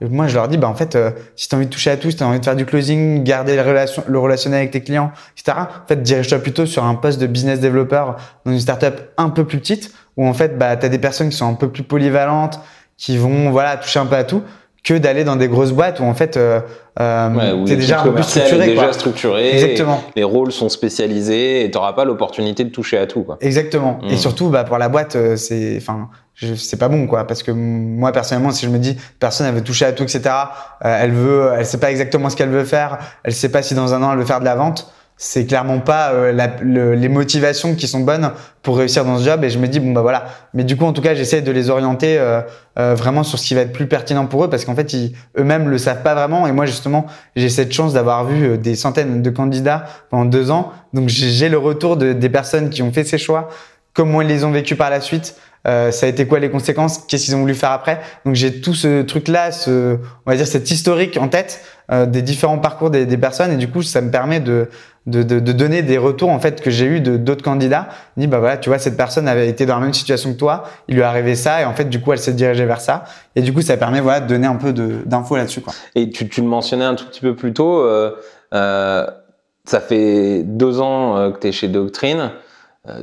[0.00, 1.96] moi, je leur dis, bah en fait, euh, si tu as envie de toucher à
[1.98, 4.70] tout, si tu as envie de faire du closing, garder le, relation, le relationnel avec
[4.70, 5.58] tes clients, etc.
[5.58, 8.04] En fait, dirige-toi plutôt sur un poste de business developer
[8.46, 11.28] dans une startup un peu plus petite où en fait, bah, tu as des personnes
[11.30, 12.60] qui sont un peu plus polyvalentes,
[12.96, 14.42] qui vont voilà toucher un peu à tout,
[14.84, 16.60] que d'aller dans des grosses boîtes où en fait euh,
[17.00, 18.66] euh, t'es déjà un peu structuré.
[18.66, 19.52] déjà structuré.
[19.52, 20.02] Exactement.
[20.16, 23.22] Les rôles sont spécialisés et t'auras pas l'opportunité de toucher à tout.
[23.22, 23.38] Quoi.
[23.40, 24.00] Exactement.
[24.08, 24.18] Et mm.
[24.18, 28.10] surtout, bah pour la boîte, euh, c'est, enfin, c'est pas bon quoi, parce que moi
[28.10, 30.22] personnellement, si je me dis personne elle veut toucher à tout, etc.
[30.84, 33.74] Euh, elle veut, elle sait pas exactement ce qu'elle veut faire, elle sait pas si
[33.74, 36.94] dans un an elle veut faire de la vente c'est clairement pas euh, la, le,
[36.94, 39.44] les motivations qui sont bonnes pour réussir dans ce job.
[39.44, 40.24] Et je me dis bon bah voilà.
[40.54, 42.40] Mais du coup en tout cas j'essaie de les orienter euh,
[42.78, 45.14] euh, vraiment sur ce qui va être plus pertinent pour eux parce qu'en fait ils
[45.38, 46.46] eux-mêmes le savent pas vraiment.
[46.46, 50.50] Et moi justement j'ai cette chance d'avoir vu euh, des centaines de candidats pendant deux
[50.50, 50.72] ans.
[50.92, 53.48] Donc j'ai le retour de, des personnes qui ont fait ces choix.
[53.94, 56.98] Comment ils les ont vécus par la suite euh, ça a été quoi les conséquences,
[57.06, 58.00] qu'est-ce qu'ils ont voulu faire après?
[58.24, 59.96] Donc j'ai tout ce truc-là, ce,
[60.26, 63.52] on va dire cet historique en tête euh, des différents parcours des, des, personnes.
[63.52, 64.68] Et du coup ça me permet de
[65.06, 67.88] de, donner des retours en fait que j'ai eu de d'autres candidats.
[68.16, 70.64] dit bah voilà, tu vois cette personne avait été dans la même situation que toi,
[70.88, 73.42] il lui arrivé ça et en fait du coup elle s'est dirigée vers ça et
[73.42, 75.72] du coup ça permet voilà de donner un peu d'infos là-dessus quoi.
[75.94, 77.80] Et tu, tu le mentionnais un tout petit peu plus tôt.
[77.80, 78.12] Euh,
[78.54, 79.06] euh
[79.64, 82.32] ça fait deux ans euh, que tu es chez Doctrine.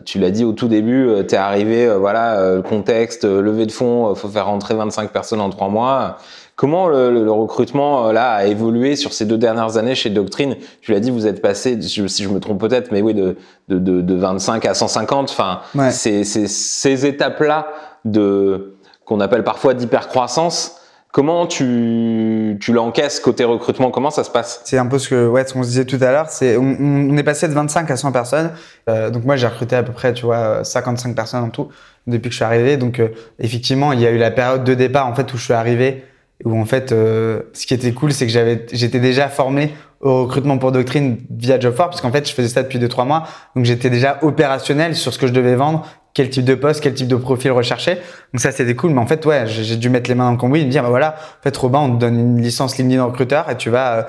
[0.04, 4.14] Tu l'as dit au tout début, tu es arrivé, voilà, le contexte, levée de fonds,
[4.14, 6.18] faut faire rentrer 25 personnes en trois mois.
[6.60, 10.58] Comment le, le, recrutement là a évolué sur ces deux dernières années chez Doctrine?
[10.81, 13.38] Tu l'as dit, vous êtes passé, si je me trompe peut-être, mais oui, de,
[13.69, 15.29] de, de, de 25 à 150.
[15.31, 15.90] Enfin, ouais.
[15.92, 17.67] c'est ces étapes-là
[18.04, 18.75] de
[19.06, 20.75] qu'on appelle parfois d'hypercroissance
[21.13, 23.90] Comment tu, tu l'encaisses côté recrutement?
[23.90, 24.62] Comment ça se passe?
[24.65, 26.29] C'est un peu ce que ouais, ce qu'on se disait tout à l'heure.
[26.29, 28.52] C'est on, on, est passé de 25 à 100 personnes.
[28.90, 31.69] Euh, donc moi j'ai recruté à peu près tu vois 55 personnes en tout
[32.06, 32.77] depuis que je suis arrivé.
[32.77, 33.08] Donc euh,
[33.40, 36.04] effectivement il y a eu la période de départ en fait où je suis arrivé
[36.46, 40.23] où en fait euh, ce qui était cool c'est que j'avais j'étais déjà formé au
[40.23, 43.27] recrutement pour Doctrine via Job parce qu'en fait, je faisais ça depuis 2-3 mois.
[43.56, 46.94] Donc, j'étais déjà opérationnel sur ce que je devais vendre, quel type de poste, quel
[46.94, 47.96] type de profil rechercher.
[48.33, 48.92] Donc, ça, c'était cool.
[48.92, 50.83] Mais en fait, ouais, j'ai dû mettre les mains dans le cambouis et me dire,
[50.83, 53.94] bah voilà, en fait, Robin, on te donne une licence LinkedIn recruteur et tu vas,
[53.94, 54.04] euh,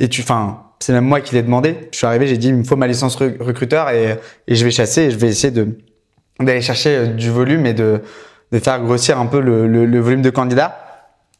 [0.00, 1.76] et tu, enfin, c'est même moi qui l'ai demandé.
[1.92, 4.16] Je suis arrivé, j'ai dit, il me faut ma licence recruteur et,
[4.48, 5.78] et je vais chasser et je vais essayer de,
[6.40, 8.02] d'aller chercher euh, du volume et de,
[8.50, 10.85] de faire grossir un peu le, le volume de candidats.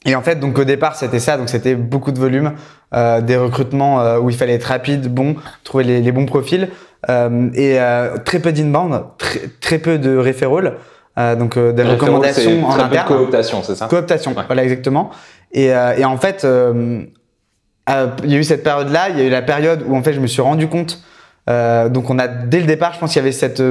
[0.06, 1.36] Et en fait, donc au départ, c'était ça.
[1.36, 2.52] Donc c'était beaucoup de volume,
[2.94, 5.34] euh, des recrutements euh, où il fallait être rapide, bon,
[5.64, 6.68] trouver les, les bons profils,
[7.10, 10.74] euh, et euh, très peu d'inbound, très, très peu de referral,
[11.18, 13.06] euh, donc des recommandations en interne.
[13.08, 15.10] cooptation, c'est ça Cooptation, voilà exactement.
[15.52, 19.08] Et, et en fait, il y a eu cette période-là.
[19.10, 21.02] Il y a eu la période où en fait, je me suis rendu compte.
[21.48, 23.62] donc on a dès le départ, je pense qu'il y avait cette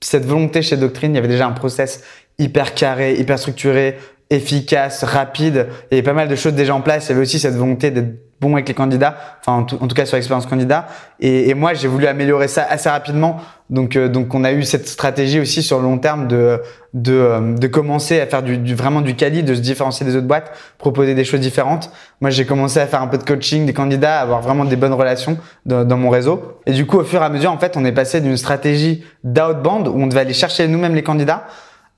[0.00, 1.12] cette volonté chez Doctrine.
[1.12, 2.02] Il y avait déjà un process
[2.38, 3.98] hyper carré, hyper structuré,
[4.30, 5.68] efficace, rapide.
[5.90, 7.06] Il y avait pas mal de choses déjà en place.
[7.06, 10.04] Il y avait aussi cette volonté d'être bon avec les candidats, enfin en tout, cas
[10.04, 10.86] sur l'expérience candidat.
[11.20, 13.38] Et, moi, j'ai voulu améliorer ça assez rapidement.
[13.70, 16.60] Donc, euh, donc on a eu cette stratégie aussi sur le long terme de
[16.96, 20.16] de, euh, de commencer à faire du, du, vraiment du quali, de se différencier des
[20.16, 21.90] autres boîtes, proposer des choses différentes.
[22.22, 24.76] Moi, j'ai commencé à faire un peu de coaching des candidats, à avoir vraiment des
[24.76, 26.58] bonnes relations dans, dans mon réseau.
[26.64, 29.04] Et du coup, au fur et à mesure, en fait, on est passé d'une stratégie
[29.24, 31.44] d'outbound où on devait aller chercher nous-mêmes les candidats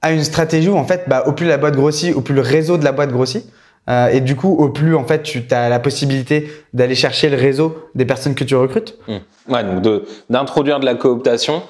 [0.03, 2.40] à une stratégie où en fait, bah, au plus la boîte grossit, au plus le
[2.40, 3.44] réseau de la boîte grossit.
[3.88, 7.36] Euh, et du coup, au plus en fait, tu as la possibilité d'aller chercher le
[7.36, 8.96] réseau des personnes que tu recrutes.
[9.09, 9.53] Mmh.
[9.53, 11.62] Ouais, donc d'introduire de, la cooptation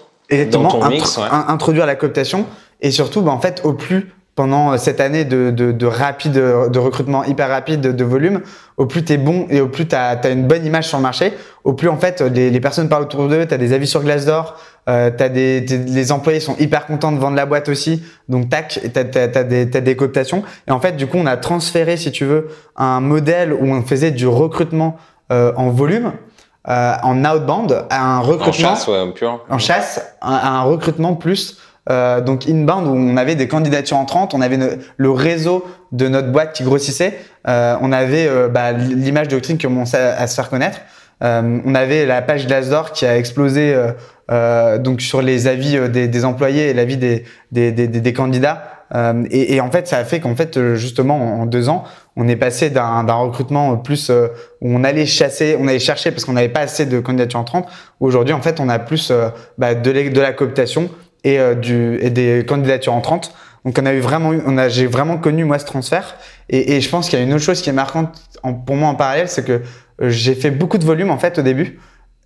[0.50, 1.16] dans ton mix.
[1.16, 1.24] Ouais.
[1.30, 2.46] Introduire la cooptation
[2.80, 6.78] et surtout, bah, en fait, au plus pendant cette année de, de, de rapide de
[6.78, 8.42] recrutement hyper rapide de, volume,
[8.76, 10.96] au plus tu es bon et au plus tu as, as, une bonne image sur
[10.98, 11.32] le marché,
[11.64, 14.00] au plus en fait les, les personnes parlent autour d'eux, tu as des avis sur
[14.00, 14.54] Glassdoor,
[14.88, 18.78] euh, t'as des, les employés sont hyper contents de vendre la boîte aussi, donc tac,
[18.92, 20.44] t'as as, des, des cooptations.
[20.68, 23.82] Et en fait, du coup, on a transféré, si tu veux, un modèle où on
[23.82, 24.98] faisait du recrutement
[25.32, 26.12] euh, en volume,
[26.68, 29.44] euh, en outbound, à un recrutement en chasse, ouais, pur.
[29.50, 31.58] en chasse, à, un recrutement plus
[31.90, 34.58] euh, donc inbound où on avait des candidatures entrantes, on avait
[34.96, 37.18] le réseau de notre boîte qui grossissait,
[37.48, 40.80] euh, on avait euh, bah, l'image de doctrine qui commençait à, se faire connaître.
[41.22, 43.74] Euh, on avait la page Glassdoor qui a explosé
[44.30, 48.62] euh, donc sur les avis des, des employés et l'avis des, des, des, candidats.
[48.94, 51.84] Euh, et, et, en fait, ça a fait qu'en fait, justement, en, deux ans,
[52.16, 56.32] on est passé d'un recrutement plus où on allait chasser, on allait chercher parce qu'on
[56.32, 57.68] n'avait pas assez de candidatures entrantes.
[58.00, 59.12] Aujourd'hui, en fait, on a plus
[59.56, 60.90] bah, de, de la cooptation
[61.34, 63.34] et, du, et des candidatures entrantes.
[63.64, 64.32] Donc on a eu vraiment,
[64.68, 66.16] j'ai vraiment connu moi ce transfert.
[66.48, 68.18] Et, je pense qu'il y a une autre chose qui est marquante
[68.66, 69.60] pour moi en parallèle, c'est que
[70.00, 71.78] euh, j'ai fait beaucoup de volume en fait au début,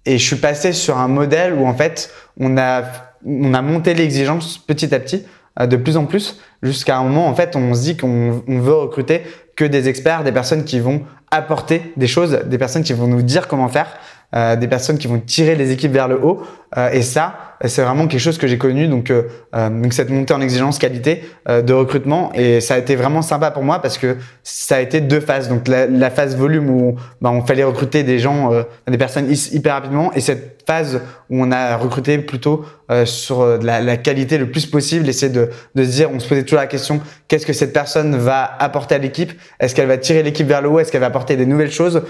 [0.04, 2.82] et je suis passé sur un modèle où en fait on a,
[3.26, 5.24] on a monté l'exigence petit à petit,
[5.58, 8.58] euh, de plus en plus, jusqu'à un moment en fait on se dit qu'on on
[8.60, 9.22] veut recruter
[9.56, 13.22] que des experts, des personnes qui vont apporter des choses, des personnes qui vont nous
[13.22, 13.88] dire comment faire,
[14.34, 16.42] euh, des personnes qui vont tirer les équipes vers le haut.
[16.76, 18.88] Euh, et ça, c'est vraiment quelque chose que j'ai connu.
[18.88, 22.32] Donc, euh, euh donc cette montée en exigence qualité de recrutement.
[22.34, 25.48] Et ça a été vraiment sympa pour moi parce que ça a été deux phases.
[25.48, 28.50] Donc la, la phase volume où bah, on fallait recruter des gens,
[28.88, 32.64] des personnes hyper rapidement, et cette phase où on a recruté plutôt
[33.04, 36.42] sur la, la, qualité le plus possible, essayer de, de se dire, on se posait
[36.42, 39.32] toujours la question, qu'est-ce que cette personne va apporter à l'équipe?
[39.58, 40.78] Est-ce qu'elle va tirer l'équipe vers le haut?
[40.78, 42.02] Est-ce qu'elle va apporter des nouvelles choses?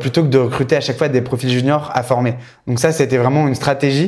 [0.00, 2.34] Plutôt que de recruter à chaque fois des profils juniors à former
[2.66, 4.07] Donc ça, c'était vraiment une stratégie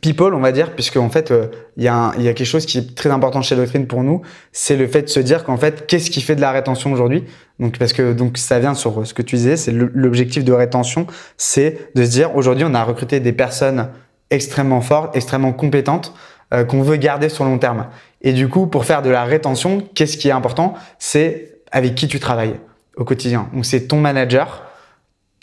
[0.00, 2.78] people, on va dire, puisque en fait, il euh, y, y, a quelque chose qui
[2.78, 5.86] est très important chez Doctrine pour nous, c'est le fait de se dire qu'en fait,
[5.86, 7.24] qu'est-ce qui fait de la rétention aujourd'hui?
[7.58, 11.06] Donc, parce que donc ça vient sur ce que tu disais, c'est l'objectif de rétention,
[11.36, 13.88] c'est de se dire aujourd'hui, on a recruté des personnes
[14.30, 16.14] extrêmement fortes, extrêmement compétentes,
[16.52, 17.86] euh, qu'on veut garder sur long terme.
[18.22, 20.74] Et du coup, pour faire de la rétention, qu'est-ce qui est important?
[20.98, 22.54] C'est avec qui tu travailles
[22.96, 23.48] au quotidien.
[23.52, 24.62] Donc, c'est ton manager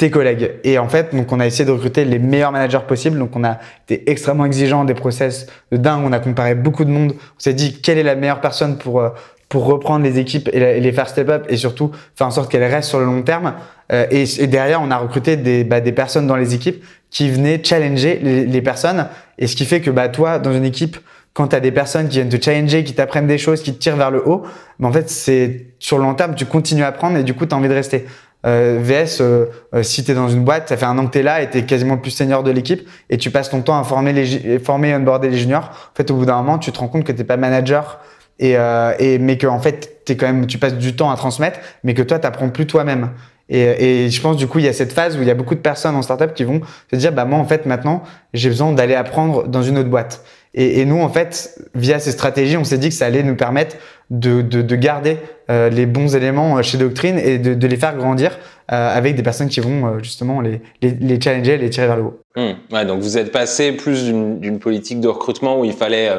[0.02, 0.54] tes collègues.
[0.64, 3.20] Et en fait, donc on a essayé de recruter les meilleurs managers possibles.
[3.20, 6.02] Donc on a été extrêmement exigeant, des process de dingue.
[6.04, 7.14] On a comparé beaucoup de monde.
[7.14, 9.10] On s'est dit quelle est la meilleure personne pour euh,
[9.48, 12.64] pour reprendre les équipes et, les faire step up et surtout faire en sorte qu'elles
[12.64, 13.54] restent sur le long terme.
[13.92, 17.30] Euh, et, et, derrière, on a recruté des, bah, des personnes dans les équipes qui
[17.30, 19.08] venaient challenger les, personnes.
[19.38, 20.98] Et ce qui fait que bah, toi, dans une équipe,
[21.34, 23.78] quand tu as des personnes qui viennent te challenger, qui t'apprennent des choses, qui te
[23.78, 24.44] tirent vers le haut,
[24.80, 27.46] bah, en fait, c'est sur le long terme, tu continues à apprendre et du coup,
[27.46, 28.08] tu as envie de rester.
[28.46, 31.12] Euh, VS, euh, euh, si tu es dans une boîte, ça fait un an que
[31.12, 33.50] tu es là et tu es quasiment le plus senior de l'équipe et tu passes
[33.50, 35.66] ton temps à former, les, former et onboarder les juniors.
[35.66, 38.00] En fait, au bout d'un moment, tu te rends compte que tu pas manager
[38.40, 41.16] et, euh, et mais que en fait, es quand même, tu passes du temps à
[41.16, 43.12] transmettre, mais que toi, tu plus toi-même.
[43.48, 45.36] Et, et, je pense du coup, il y a cette phase où il y a
[45.36, 48.02] beaucoup de personnes en startup qui vont se dire, bah moi en fait maintenant,
[48.34, 50.24] j'ai besoin d'aller apprendre dans une autre boîte.
[50.54, 53.36] Et, et, nous, en fait, via ces stratégies, on s'est dit que ça allait nous
[53.36, 53.78] permettre
[54.10, 55.18] de, de, de garder
[55.50, 58.38] euh, les bons éléments euh, chez Doctrine et de, de, les faire grandir
[58.74, 62.20] avec des personnes qui vont justement les, les, les, challenger, les tirer vers le haut.
[62.38, 62.74] Mmh.
[62.74, 66.10] Ouais, donc vous êtes passé plus d'une politique de recrutement où il fallait,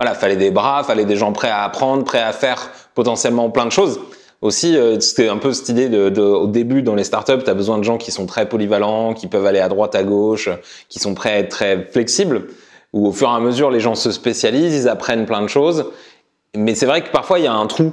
[0.00, 3.64] voilà, fallait des bras, fallait des gens prêts à apprendre, prêts à faire potentiellement plein
[3.64, 4.00] de choses
[4.42, 7.54] aussi, euh, c'était un peu cette idée de, au début dans les startups, tu as
[7.54, 10.48] besoin de gens qui sont très polyvalents, qui peuvent aller à droite, à gauche,
[10.88, 12.46] qui sont prêts à être très flexibles.
[12.92, 15.86] Où au fur et à mesure, les gens se spécialisent, ils apprennent plein de choses.
[16.56, 17.92] Mais c'est vrai que parfois, il y a un trou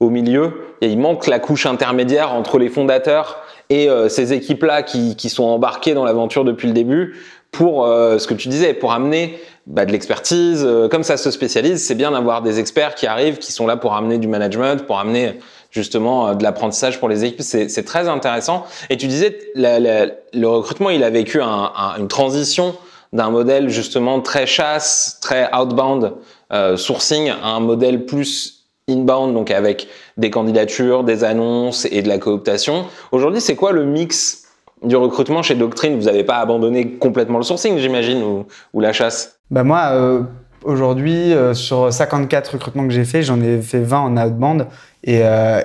[0.00, 0.52] au milieu.
[0.80, 5.44] Il manque la couche intermédiaire entre les fondateurs et euh, ces équipes-là qui, qui, sont
[5.44, 7.16] embarquées dans l'aventure depuis le début
[7.50, 10.66] pour euh, ce que tu disais, pour amener bah, de l'expertise.
[10.90, 13.94] comme ça se spécialise, c'est bien d'avoir des experts qui arrivent, qui sont là pour
[13.94, 15.34] amener du management, pour amener
[15.70, 17.42] justement euh, de l'apprentissage pour les équipes.
[17.42, 18.64] C'est très intéressant.
[18.90, 22.74] Et tu disais, le recrutement, il a vécu un, une transition
[23.12, 26.14] d'un modèle justement très chasse, très outbound
[26.52, 32.08] euh, sourcing à un modèle plus inbound, donc avec des candidatures, des annonces et de
[32.08, 32.86] la cooptation.
[33.12, 34.44] Aujourd'hui, c'est quoi le mix
[34.82, 35.98] du recrutement chez Doctrine?
[35.98, 38.22] Vous n'avez pas abandonné complètement le sourcing, j'imagine,
[38.72, 39.38] ou, la chasse?
[39.50, 40.22] Bah moi, euh,
[40.64, 44.66] aujourd'hui, euh, sur 54 recrutements que j'ai fait, j'en ai fait 20 en outbound
[45.04, 45.20] et,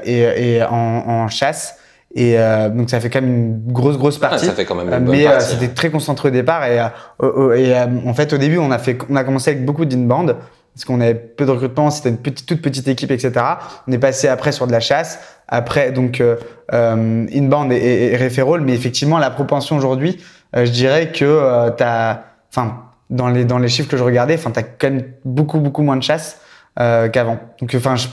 [0.06, 1.78] et, et en, en, chasse.
[2.16, 4.46] Et euh, donc ça fait quand même une grosse grosse ah, partie.
[4.46, 8.14] ça fait quand même une bonne Mais c'était très concentré au départ et, et en
[8.14, 10.36] fait au début on a fait on a commencé avec beaucoup d'inbound
[10.76, 13.34] parce qu'on avait peu de recrutement, c'était une petite toute petite équipe etc.
[13.88, 16.36] On est passé après sur de la chasse, après donc euh,
[16.72, 20.20] inbound et, et, et mais effectivement la propension aujourd'hui,
[20.56, 24.64] je dirais que t'as enfin dans les dans les chiffres que je regardais, enfin t'as
[24.64, 26.40] quand même beaucoup beaucoup moins de chasse
[26.76, 27.40] qu'avant.
[27.60, 28.08] Donc enfin je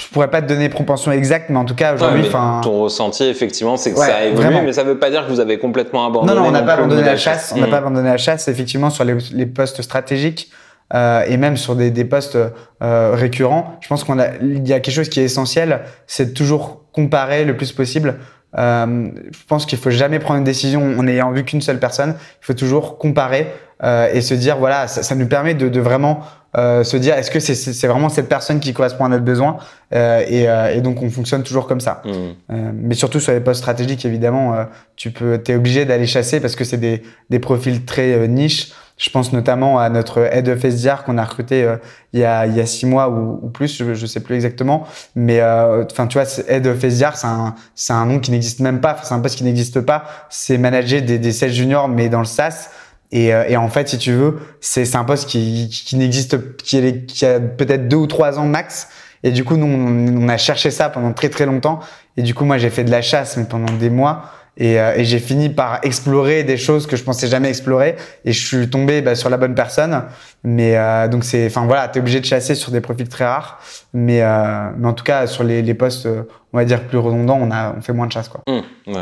[0.00, 2.60] je pourrais pas te donner propension exacte, mais en tout cas aujourd'hui, enfin.
[2.62, 5.40] ton ressenti effectivement, c'est que ça a évolué, mais ça veut pas dire que vous
[5.40, 6.34] avez complètement abandonné.
[6.34, 7.52] Non, non, on n'a pas abandonné la chasse.
[7.56, 7.84] On n'a pas mmh.
[7.84, 10.50] abandonné la chasse effectivement sur les, les postes stratégiques
[10.94, 12.36] euh, et même sur des, des postes
[12.82, 13.76] euh, récurrents.
[13.80, 16.82] Je pense qu'on a, il y a quelque chose qui est essentiel, c'est de toujours
[16.92, 18.16] comparer le plus possible.
[18.58, 22.14] Euh, je pense qu'il faut jamais prendre une décision en n'ayant vu qu'une seule personne.
[22.42, 23.46] Il faut toujours comparer
[23.82, 26.20] euh, et se dire voilà, ça, ça nous permet de, de vraiment
[26.56, 29.56] euh, se dire est-ce que c'est vraiment cette personne qui correspond à notre besoin
[29.94, 32.02] euh, et, euh, et, donc on fonctionne toujours comme ça.
[32.04, 32.10] Mmh.
[32.10, 34.64] Euh, mais surtout sur les postes stratégiques évidemment, euh,
[34.96, 38.72] tu peux, t'es obligé d'aller chasser parce que c'est des, des profils très niches.
[38.98, 41.66] Je pense notamment à notre head of SDR qu'on a recruté
[42.12, 44.34] il y a il y a six mois ou, ou plus, je, je sais plus
[44.34, 44.86] exactement,
[45.16, 48.80] mais enfin tu vois head of SDR c'est un c'est un nom qui n'existe même
[48.80, 50.04] pas, c'est un poste qui n'existe pas.
[50.28, 52.68] C'est manager des des sales juniors mais dans le SaaS.
[53.12, 57.04] Et, euh, et, en fait, si tu veux, c'est un poste qui, qui n'existe, qui,
[57.06, 58.88] qui a peut-être deux ou trois ans max.
[59.22, 61.80] Et du coup, nous, on, a cherché ça pendant très très longtemps.
[62.16, 64.24] Et du coup, moi, j'ai fait de la chasse, mais pendant des mois.
[64.58, 67.96] Et, euh, et j'ai fini par explorer des choses que je pensais jamais explorer.
[68.24, 70.04] Et je suis tombé bah, sur la bonne personne.
[70.42, 73.60] Mais euh, donc c'est, enfin voilà, t'es obligé de chasser sur des profils très rares.
[73.92, 76.08] Mais, euh, mais en tout cas, sur les, les postes,
[76.52, 78.42] on va dire plus redondants, on a, on fait moins de chasse quoi.
[78.46, 78.92] Mmh,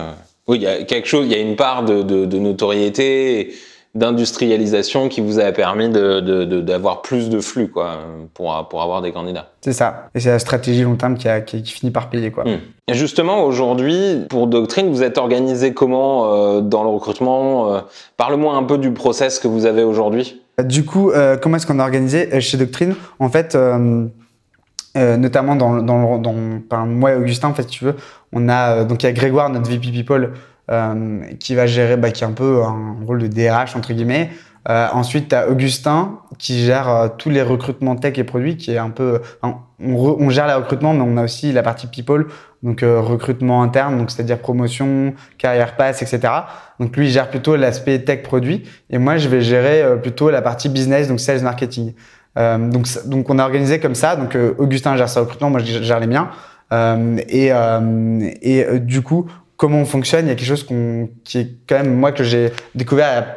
[0.46, 3.54] Oui, il y a quelque chose, il y a une part de, de, de notoriété
[3.95, 7.99] d'industrialisation qui vous a permis d'avoir de, de, plus de flux quoi,
[8.34, 9.51] pour, pour avoir des candidats.
[9.62, 10.09] C'est ça.
[10.14, 12.30] Et c'est la stratégie long terme qui, a, qui, finit par payer.
[12.30, 12.45] Quoi.
[12.45, 12.59] Hmm.
[12.86, 17.80] Et justement, aujourd'hui, pour Doctrine, vous êtes organisé comment euh, dans le recrutement euh,
[18.16, 20.41] Parle-moi un peu du process que vous avez aujourd'hui.
[20.62, 22.95] Du coup, euh, comment est-ce qu'on est organisé chez Doctrine?
[23.18, 23.57] En fait,
[24.95, 27.97] notamment dans, dans, dans, moi et Augustin, en fait, si tu veux,
[28.32, 30.32] on a donc il y a Grégoire, notre VP People,
[31.41, 34.31] qui va gérer, bah, qui est un peu un rôle de DRH entre guillemets.
[34.68, 38.73] Euh, ensuite, tu as Augustin qui gère euh, tous les recrutements tech et produits, qui
[38.73, 42.27] est un peu, on, gère les recrutements, mais on a aussi la partie people,
[42.62, 46.21] donc euh, recrutement interne, donc c'est-à-dire promotion, carrière pass, etc.
[46.79, 50.43] Donc lui il gère plutôt l'aspect tech produit, et moi je vais gérer plutôt la
[50.43, 51.95] partie business, donc sales marketing.
[52.37, 54.16] donc donc on a organisé comme ça.
[54.16, 56.29] Donc Augustin gère sa recrutement, moi je gère les miens.
[57.29, 57.51] et
[58.43, 59.27] et du coup
[59.61, 60.24] comment on fonctionne.
[60.24, 63.18] Il y a quelque chose qu'on, qui est quand même moi que j'ai découvert il
[63.18, 63.36] a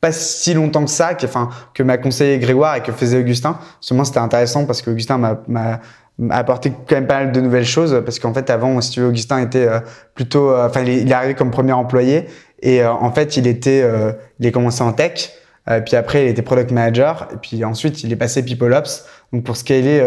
[0.00, 3.56] pas si longtemps que ça, qui, enfin que m'a conseillé Grégoire et que faisait Augustin.
[3.80, 5.80] Seulement c'était intéressant parce que Augustin m'a, m'a,
[6.30, 8.02] apporté quand même pas mal de nouvelles choses.
[8.04, 9.78] Parce qu'en fait avant si tu veux Augustin était euh,
[10.16, 12.26] plutôt euh, enfin il, est arrivé comme premier employé.
[12.62, 13.84] Et euh, en fait il était
[14.40, 15.30] il est commencé en tech.
[15.86, 17.28] Puis après il était product manager.
[17.32, 19.06] Et puis ensuite il est passé people ops.
[19.32, 20.04] Donc pour scaler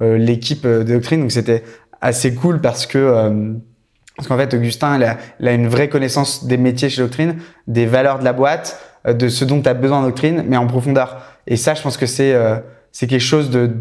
[0.00, 1.20] l'équipe de doctrine.
[1.20, 1.64] Donc c'était
[2.00, 3.60] assez cool parce que
[4.22, 5.00] parce qu'en fait, Augustin,
[5.40, 9.14] il a, une vraie connaissance des métiers chez Doctrine, des valeurs de la boîte, euh,
[9.14, 11.20] de ce dont tu as besoin en Doctrine, mais en profondeur.
[11.48, 12.58] Et ça, je pense que c'est euh,
[12.96, 13.72] quelque chose de,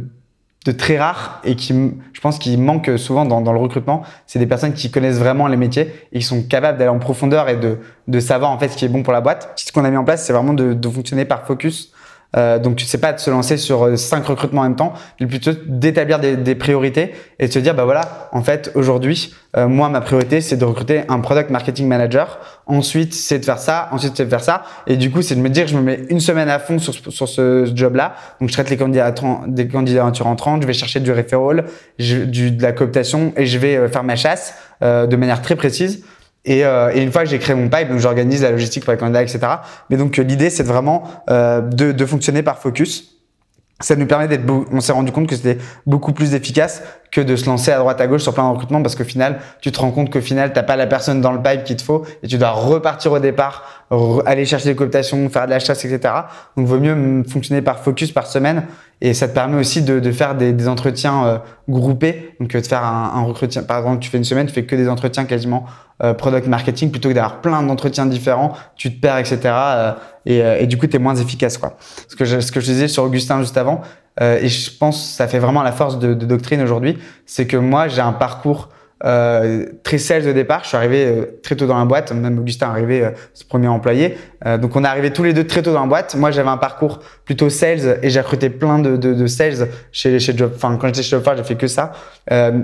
[0.78, 1.76] très rare et qui,
[2.14, 4.02] je pense, qu'il manque souvent dans, le recrutement.
[4.26, 7.48] C'est des personnes qui connaissent vraiment les métiers et qui sont capables d'aller en profondeur
[7.48, 9.54] et de, savoir en fait ce qui est bon pour la boîte.
[9.58, 11.94] Ce qu'on a mis en place, c'est vraiment de fonctionner par focus.
[12.38, 15.28] Euh, donc c'est pas de se lancer sur euh, cinq recrutements en même temps, mais
[15.28, 19.68] plutôt d'établir des, des, priorités et de se dire bah voilà, en fait aujourd'hui, euh,
[19.68, 22.40] moi ma priorité c'est de recruter un product marketing manager.
[22.68, 24.64] Ensuite c'est de faire ça, ensuite c'est de faire ça.
[24.88, 26.94] Et du coup c'est de me dire je me mets une semaine à fond sur,
[26.94, 28.16] sur ce job-là.
[28.40, 31.66] Donc je traite les candidatures, des candidatures entrantes, je vais chercher du referral,
[32.00, 36.04] du, de la cooptation et je vais faire ma chasse de manière très précise.
[36.46, 38.94] Et, euh, et, une fois que j'ai créé mon pipe, donc j'organise la logistique pour
[38.94, 39.40] les candidats, etc.
[39.90, 43.21] Mais donc euh, l'idée, c'est vraiment euh, de, de, fonctionner par focus.
[43.82, 44.44] Ça nous permet d'être.
[44.72, 48.00] On s'est rendu compte que c'était beaucoup plus efficace que de se lancer à droite
[48.00, 50.54] à gauche sur plein de recrutements parce qu'au final, tu te rends compte qu'au final,
[50.54, 53.20] t'as pas la personne dans le pipe qu'il te faut et tu dois repartir au
[53.20, 53.86] départ,
[54.26, 56.14] aller chercher des cooptations, faire de la chasse, etc.
[56.56, 58.64] Donc, vaut mieux fonctionner par focus par semaine
[59.02, 62.36] et ça te permet aussi de, de faire des, des entretiens euh, groupés.
[62.40, 63.64] Donc, de faire un, un, entretien.
[63.64, 65.66] Par exemple, tu fais une semaine, tu fais que des entretiens quasiment
[66.04, 69.38] euh, product marketing plutôt que d'avoir plein d'entretiens différents, tu te perds, etc.
[70.30, 71.58] Euh, et, et, du coup, tu es moins efficace.
[71.58, 71.78] Quoi.
[72.08, 73.82] Ce que je, ce que je disais sur Augustin juste avant,
[74.22, 77.58] euh, et je pense ça fait vraiment la force de, de Doctrine aujourd'hui, c'est que
[77.58, 78.70] moi, j'ai un parcours
[79.04, 80.62] euh, très sales au départ.
[80.64, 82.12] Je suis arrivé euh, très tôt dans la boîte.
[82.12, 84.18] Même Augustin est arrivé, euh, ce premier employé.
[84.46, 86.16] Euh, donc on est arrivé tous les deux très tôt dans la boîte.
[86.16, 90.20] Moi, j'avais un parcours plutôt sales et j'ai recruté plein de, de, de, sales chez,
[90.20, 90.52] chez Job.
[90.56, 91.94] Enfin, quand j'étais chez Jobfar, j'ai fait que ça.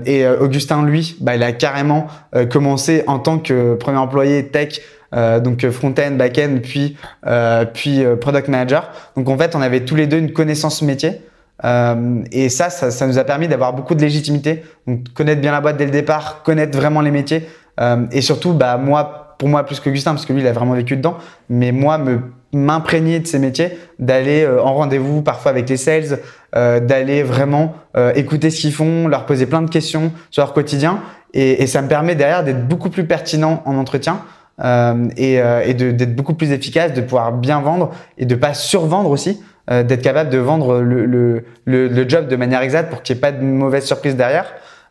[0.06, 2.06] et Augustin, lui, bah, il a carrément
[2.50, 4.80] commencé en tant que premier employé tech.
[5.14, 6.96] Euh, donc front-end, back-end, puis
[7.26, 8.90] euh, puis product manager.
[9.16, 11.22] Donc en fait, on avait tous les deux une connaissance métier.
[11.64, 15.50] Euh, et ça, ça, ça, nous a permis d'avoir beaucoup de légitimité, donc connaître bien
[15.50, 17.48] la boîte dès le départ, connaître vraiment les métiers,
[17.80, 20.74] euh, et surtout, bah moi, pour moi plus qu'Augustin, parce que lui, il a vraiment
[20.74, 22.20] vécu dedans, mais moi, me
[22.52, 26.18] m'imprégner de ces métiers, d'aller euh, en rendez-vous parfois avec les sales,
[26.56, 30.54] euh, d'aller vraiment euh, écouter ce qu'ils font, leur poser plein de questions sur leur
[30.54, 31.00] quotidien,
[31.34, 34.22] et, et ça me permet derrière d'être beaucoup plus pertinent en entretien.
[34.62, 39.40] Et, et d'être beaucoup plus efficace, de pouvoir bien vendre et de pas survendre aussi.
[39.70, 43.14] Euh, d'être capable de vendre le, le, le, le, job de manière exacte pour qu'il
[43.14, 44.46] n'y ait pas de mauvaise surprise derrière.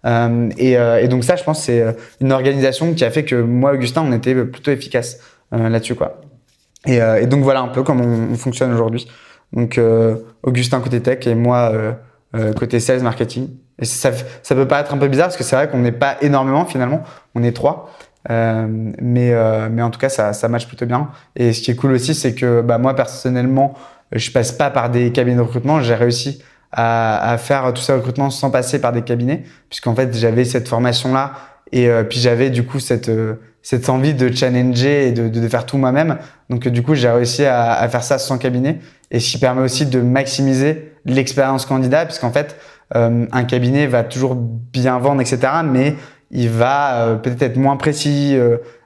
[0.05, 3.25] Euh, et, euh, et, donc ça, je pense, c'est euh, une organisation qui a fait
[3.25, 5.19] que moi, Augustin, on était plutôt efficace
[5.51, 6.21] là-dessus, quoi.
[6.85, 9.07] Et, et, donc voilà un peu comment on, fonctionne aujourd'hui.
[9.53, 9.79] Donc
[10.43, 11.71] Augustin côté tech et moi
[12.57, 13.49] côté sales marketing.
[13.79, 14.11] Et ça,
[14.43, 16.65] ça peut pas être un peu bizarre parce que c'est vrai qu'on n'est pas énormément
[16.65, 17.03] finalement,
[17.33, 17.89] on est trois.
[18.29, 18.67] Euh,
[19.01, 21.09] mais, euh, mais en tout cas, ça, ça match plutôt bien.
[21.35, 23.73] Et ce qui est cool aussi, c'est que bah, moi, personnellement,
[24.11, 25.81] je passe pas par des cabinets de recrutement.
[25.81, 30.15] J'ai réussi à, à, faire tous ces recrutements sans passer par des cabinets, puisqu'en fait
[30.15, 31.33] j'avais cette formation là
[31.71, 35.47] et euh, puis j'avais du coup cette euh, cette envie de challenger et de, de,
[35.49, 36.17] faire tout moi-même.
[36.49, 38.79] Donc du coup j'ai réussi à, à, faire ça sans cabinet
[39.11, 42.55] et ce qui permet aussi de maximiser l'expérience candidat, puisqu'en fait
[42.95, 45.39] euh, un cabinet va toujours bien vendre etc.
[45.65, 45.95] Mais
[46.31, 48.37] il va peut-être être moins précis,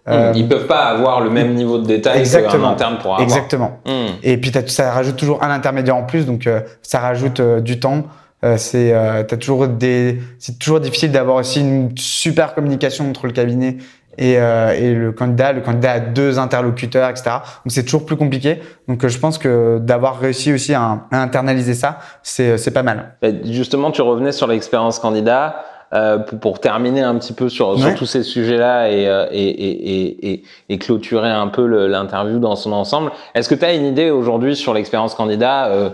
[0.10, 3.22] euh, Ils peuvent pas avoir le même niveau de détail qu'un interne pour avoir.
[3.22, 3.80] Exactement.
[3.86, 4.16] Hmm.
[4.24, 7.80] Et puis ça rajoute toujours un intermédiaire en plus, donc euh, ça rajoute euh, du
[7.80, 8.04] temps.
[8.44, 8.96] Euh, c'est
[9.28, 13.78] t'as toujours des, c'est toujours difficile d'avoir aussi une super communication entre le cabinet
[14.18, 15.54] et, et le candidat.
[15.54, 17.30] Le candidat a deux interlocuteurs, etc.
[17.64, 18.60] Donc c'est toujours plus compliqué.
[18.88, 23.16] Donc je pense que d'avoir réussi aussi à, à internaliser ça, c'est c'est pas mal.
[23.46, 25.64] Justement, tu revenais sur l'expérience candidat.
[25.94, 29.44] Euh, pour, pour, terminer un petit peu sur, sur tous ces sujets-là et, euh, et,
[29.44, 33.86] et, et, et, clôturer un peu l'interview dans son ensemble, est-ce que tu as une
[33.86, 35.90] idée aujourd'hui sur l'expérience candidat euh,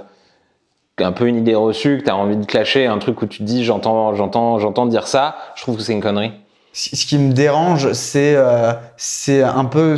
[0.99, 3.39] un peu une idée reçue, que tu as envie de clasher, un truc où tu
[3.39, 6.31] te dis j'entends j'entends j'entends dire ça, je trouve que c'est une connerie.
[6.73, 8.37] Ce qui me dérange, c'est
[8.97, 9.97] c'est un peu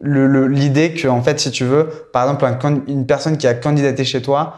[0.00, 4.22] l'idée que en fait si tu veux, par exemple une personne qui a candidaté chez
[4.22, 4.56] toi,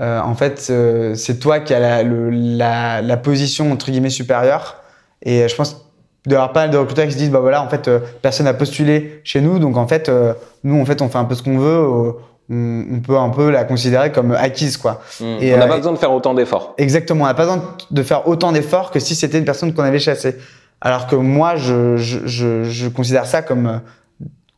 [0.00, 4.76] euh, en fait, euh, c'est toi qui as la, la, la, position entre guillemets supérieure.
[5.22, 5.84] Et je pense
[6.24, 8.54] d'avoir pas mal de recruteurs qui se disent bah voilà en fait euh, personne n'a
[8.54, 10.10] postulé chez nous donc en fait
[10.62, 12.14] nous en fait on fait un peu ce qu'on veut
[12.50, 15.00] on, on, peut un peu la considérer comme acquise quoi.
[15.20, 15.24] Mmh.
[15.40, 16.74] Et, on n'a pas besoin de faire autant d'efforts.
[16.78, 19.82] Exactement, on n'a pas besoin de faire autant d'efforts que si c'était une personne qu'on
[19.82, 20.36] avait chassée.
[20.80, 23.80] Alors que moi je, je, je, je considère ça comme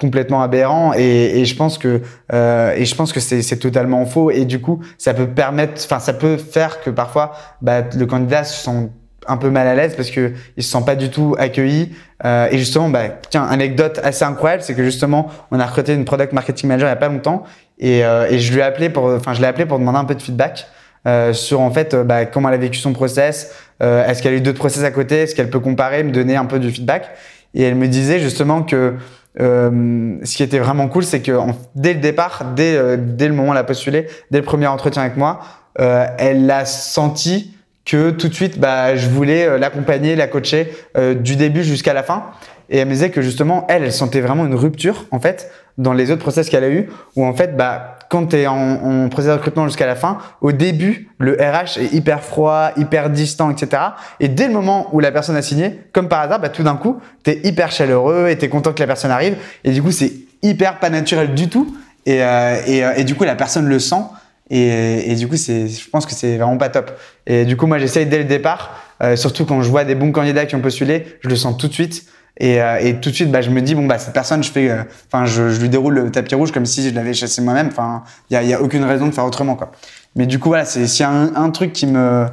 [0.01, 2.01] complètement aberrant et, et, je pense que
[2.33, 6.01] euh, et je pense que c'est totalement faux et du coup ça peut permettre enfin
[6.01, 8.91] ça peut faire que parfois bah, le candidat se sent
[9.29, 11.93] un peu mal à l'aise parce que il se sent pas du tout accueilli.
[12.25, 16.05] Euh, et justement bah tiens anecdote assez incroyable c'est que justement on a recruté une
[16.05, 17.45] product marketing manager il y a pas longtemps
[17.79, 20.05] et, euh, et je lui ai appelé pour enfin je l'ai appelé pour demander un
[20.05, 20.67] peu de feedback
[21.07, 24.37] euh, sur en fait bah, comment elle a vécu son process euh, est-ce qu'elle a
[24.37, 27.11] eu d'autres process à côté est-ce qu'elle peut comparer me donner un peu du feedback.
[27.55, 28.95] Et elle me disait justement que
[29.41, 31.33] euh, ce qui était vraiment cool, c'est que
[31.75, 34.67] dès le départ, dès, euh, dès le moment où elle a postulé, dès le premier
[34.67, 35.41] entretien avec moi,
[35.81, 40.73] euh, elle a senti que tout de suite, bah, je voulais l'accompagner, la coacher
[41.17, 42.27] du début jusqu'à la fin.
[42.69, 45.93] Et elle me disait que justement, elle, elle sentait vraiment une rupture, en fait, dans
[45.93, 49.09] les autres process qu'elle a eu, où en fait, bah, quand tu es en, en
[49.09, 53.83] de recrutement jusqu'à la fin, au début, le RH est hyper froid, hyper distant, etc.
[54.19, 56.75] Et dès le moment où la personne a signé, comme par hasard, bah, tout d'un
[56.75, 59.37] coup, tu es hyper chaleureux et tu es content que la personne arrive.
[59.63, 61.77] Et du coup, c'est hyper pas naturel du tout.
[62.05, 64.03] Et, euh, et, euh, et, du coup, la personne le sent.
[64.51, 66.91] Et, et du coup, je pense que c'est vraiment pas top.
[67.29, 70.11] Et du coup, moi, j'essaye dès le départ, euh, surtout quand je vois des bons
[70.11, 72.07] candidats qui ont postulé, je le sens tout de suite.
[72.41, 74.51] Et, euh, et, tout de suite, bah, je me dis bon bah cette personne, je
[74.51, 74.83] fais, euh,
[75.13, 77.69] enfin, je, je, lui déroule le tapis rouge comme si je l'avais chassé moi-même.
[77.69, 79.73] Enfin, il y a, y a, aucune raison de faire autrement quoi.
[80.17, 82.27] Mais du coup voilà, c'est s'il y a un, un, truc qui me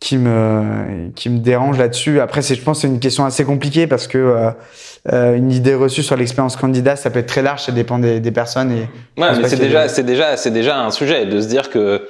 [0.00, 2.20] qui me qui me dérange là-dessus.
[2.20, 4.52] Après, c'est je pense c'est une question assez compliquée parce que
[5.12, 8.18] euh, une idée reçue sur l'expérience candidat, ça peut être très large, ça dépend des,
[8.18, 8.72] des personnes.
[8.72, 8.88] Et
[9.20, 12.08] ouais, mais c'est déjà c'est déjà c'est déjà un sujet de se dire que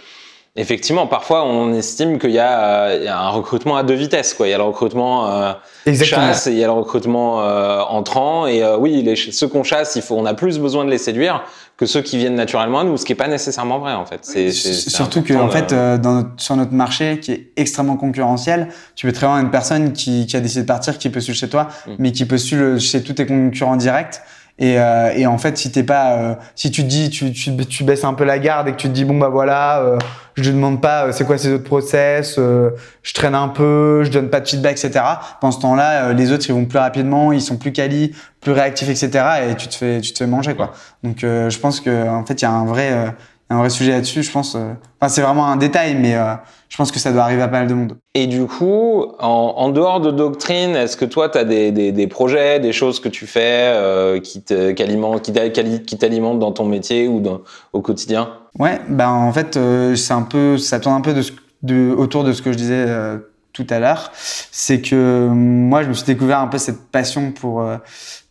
[0.57, 4.35] Effectivement, parfois on estime qu'il y, y, a un recrutement à deux vitesses.
[4.35, 4.49] Quoi.
[4.49, 5.53] Il y a le recrutement euh,
[5.87, 8.49] chasse et il y a le recrutement euh, entrant.
[8.49, 10.99] Et euh, oui, les, ceux qu'on chasse, il faut, on a plus besoin de les
[10.99, 11.45] séduire
[11.77, 14.19] que ceux qui viennent naturellement à nous, ce qui est pas nécessairement vrai en fait.
[14.23, 18.69] C'est, surtout que en fait, euh, dans notre, sur notre marché qui est extrêmement concurrentiel,
[18.97, 21.49] tu peux très bien une personne qui, qui a décidé de partir, qui postule chez
[21.49, 21.93] toi, mm.
[21.99, 24.21] mais qui postule chez tous tes concurrents directs.
[24.61, 27.83] Et, euh, et, en fait, si t'es pas, euh, si tu dis, tu, tu, tu,
[27.83, 29.99] baisses un peu la garde et que tu te dis bon bah voilà, euh,
[30.35, 34.05] je ne demande pas euh, c'est quoi ces autres process, euh, je traîne un peu,
[34.05, 35.03] je donne pas de feedback, etc.
[35.41, 38.91] Pendant ce temps-là, les autres ils vont plus rapidement, ils sont plus quali, plus réactifs,
[38.91, 39.11] etc.
[39.51, 40.73] Et tu te fais, tu te fais manger quoi.
[41.03, 43.15] Donc je pense que en fait il y a un vrai
[43.51, 44.55] un vrai sujet là-dessus, je pense.
[44.55, 46.35] Euh, enfin, c'est vraiment un détail, mais euh,
[46.69, 47.97] je pense que ça doit arriver à pas mal de monde.
[48.15, 51.91] Et du coup, en, en dehors de Doctrine, est-ce que toi, tu as des, des,
[51.91, 57.41] des, projets, des choses que tu fais euh, qui t'alimentent dans ton métier ou dans,
[57.73, 58.31] au quotidien?
[58.59, 61.23] Ouais, ben en fait, euh, c'est un peu, ça tourne un peu de,
[61.63, 63.19] de, autour de ce que je disais euh,
[63.53, 64.13] tout à l'heure.
[64.15, 67.65] C'est que moi, je me suis découvert un peu cette passion pour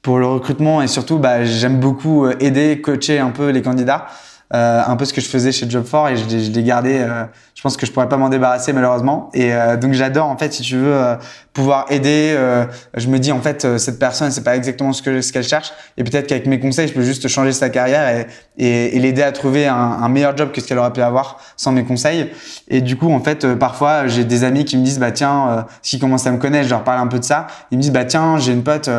[0.01, 4.05] pour le recrutement et surtout, bah, j'aime beaucoup aider, coacher un peu les candidats
[4.53, 6.97] euh, un peu ce que je faisais chez Job4 et je, l'ai gardé.
[6.99, 7.25] Euh,
[7.59, 9.29] je pense que je pourrais pas m'en débarrasser malheureusement.
[9.33, 11.15] Et euh, donc j'adore en fait, si tu veux, euh,
[11.51, 12.33] pouvoir aider.
[12.33, 15.43] Euh, je me dis en fait, cette personne, c'est pas exactement ce que ce qu'elle
[15.43, 15.73] cherche.
[15.97, 18.27] Et peut-être qu'avec mes conseils, je peux juste changer sa carrière et,
[18.57, 21.41] et, et l'aider à trouver un, un, meilleur job que ce qu'elle aurait pu avoir
[21.57, 22.31] sans mes conseils.
[22.69, 25.99] Et du coup, en fait, parfois, j'ai des amis qui me disent bah tiens, s'ils
[25.99, 27.47] commencent à me connaître, je leur parle un peu de ça.
[27.71, 28.89] Ils me disent bah tiens, j'ai une pote.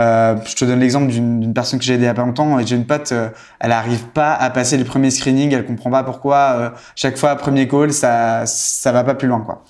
[0.00, 2.58] Euh, je te donne l'exemple d'une personne que j'ai aidée il y a pas longtemps.
[2.64, 3.28] J'ai une pote, euh,
[3.60, 6.36] elle arrive pas à passer les premiers screenings, elle comprend pas pourquoi.
[6.36, 9.64] Euh, chaque fois, premier call, ça ça va pas plus loin, quoi.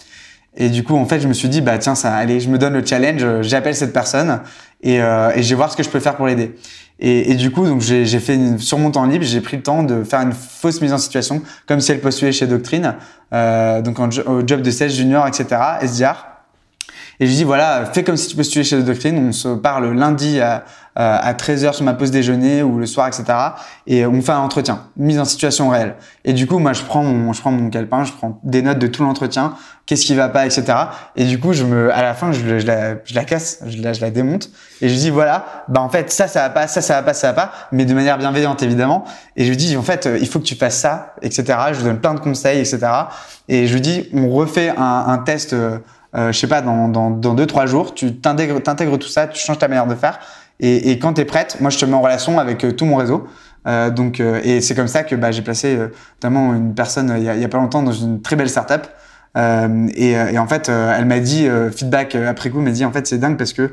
[0.55, 2.59] Et du coup, en fait, je me suis dit, bah tiens, ça, allez, je me
[2.59, 4.41] donne le challenge, j'appelle cette personne
[4.83, 6.55] et, euh, et je vais voir ce que je peux faire pour l'aider.
[6.99, 9.62] Et, et, du coup, donc j'ai fait une, sur mon temps libre, j'ai pris le
[9.62, 12.95] temps de faire une fausse mise en situation, comme si elle postulait chez Doctrine,
[13.33, 15.47] euh, donc en, au job de sales junior, etc.,
[15.83, 16.32] SDR.
[17.21, 19.29] Et je lui dis, voilà, fais comme si tu postulais chez The Doctrine.
[19.29, 23.25] On se parle lundi à, à 13h sur ma pause déjeuner ou le soir, etc.
[23.87, 25.95] Et on fait un entretien, mise en situation réelle.
[26.25, 28.79] Et du coup, moi, je prends mon, je prends mon calepin, je prends des notes
[28.79, 29.55] de tout l'entretien,
[29.87, 30.75] qu'est-ce qui va pas, etc.
[31.17, 33.93] Et du coup, je me, à la fin, je, la, je la casse, je la,
[33.93, 34.51] je la démonte.
[34.81, 37.15] Et je dis, voilà, bah, en fait, ça, ça va pas, ça, ça va pas,
[37.15, 39.05] ça va pas, mais de manière bienveillante, évidemment.
[39.37, 41.45] Et je lui dis, en fait, il faut que tu fasses ça, etc.
[41.73, 42.81] Je lui donne plein de conseils, etc.
[43.49, 45.79] Et je lui dis, on refait un, un test, euh,
[46.15, 49.41] je sais pas, dans, dans, dans deux, trois jours, tu t'intègres, t'intègres tout ça, tu
[49.43, 50.19] changes ta manière de faire.
[50.61, 52.85] Et, et quand tu es prête, moi, je te mets en relation avec euh, tout
[52.85, 53.27] mon réseau.
[53.67, 57.15] Euh, donc, euh, et c'est comme ça que bah, j'ai placé euh, notamment une personne
[57.17, 58.87] il y, a, y, a, pas longtemps dans une très belle startup.
[59.37, 63.07] Euh, et, et en fait, elle m'a dit, feedback après coup, m'a dit en fait
[63.07, 63.73] c'est dingue parce que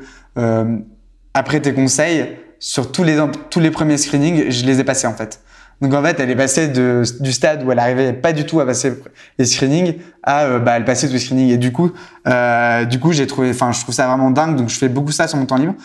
[1.33, 3.17] après tes conseils, sur tous les
[3.49, 5.41] tous les premiers screenings, je les ai passés en fait.
[5.81, 8.65] Donc en fait, elle est passée du stade où elle arrivait pas du tout à
[8.65, 8.93] passer
[9.37, 11.51] les screenings à euh, bah elle passait tous les screenings.
[11.51, 11.91] Et du coup
[12.27, 14.55] euh, du coup j'ai trouvé enfin je trouve ça vraiment dingue.
[14.55, 15.75] Donc je fais beaucoup ça sur mon temps libre.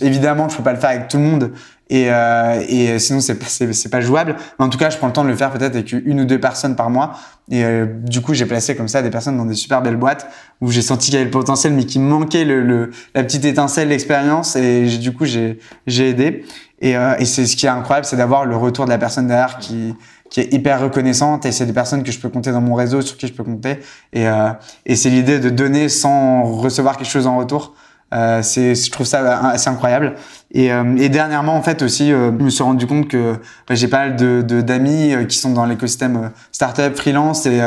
[0.00, 1.52] évidemment, je peux pas le faire avec tout le monde
[1.90, 4.36] et, euh, et sinon c'est c'est pas jouable.
[4.58, 6.24] Mais en tout cas, je prends le temps de le faire peut-être avec une ou
[6.24, 7.12] deux personnes par mois.
[7.50, 10.26] Et euh, du coup, j'ai placé comme ça des personnes dans des super belles boîtes
[10.62, 13.44] où j'ai senti qu'il y avait le potentiel, mais qui manquait le, le la petite
[13.44, 14.56] étincelle, l'expérience.
[14.56, 16.44] Et du coup, j'ai j'ai aidé.
[16.80, 19.26] Et, euh, et c'est ce qui est incroyable, c'est d'avoir le retour de la personne
[19.26, 19.94] derrière qui
[20.30, 23.02] qui est hyper reconnaissante et c'est des personnes que je peux compter dans mon réseau
[23.02, 23.78] sur qui je peux compter
[24.12, 24.50] et euh,
[24.84, 27.74] et c'est l'idée de donner sans recevoir quelque chose en retour
[28.14, 30.14] euh, c'est, je trouve ça assez incroyable.
[30.52, 33.34] Et, euh, et dernièrement, en fait, aussi, euh, je me suis rendu compte que
[33.68, 37.60] bah, j'ai pas mal de, d'amis euh, qui sont dans l'écosystème euh, startup, freelance et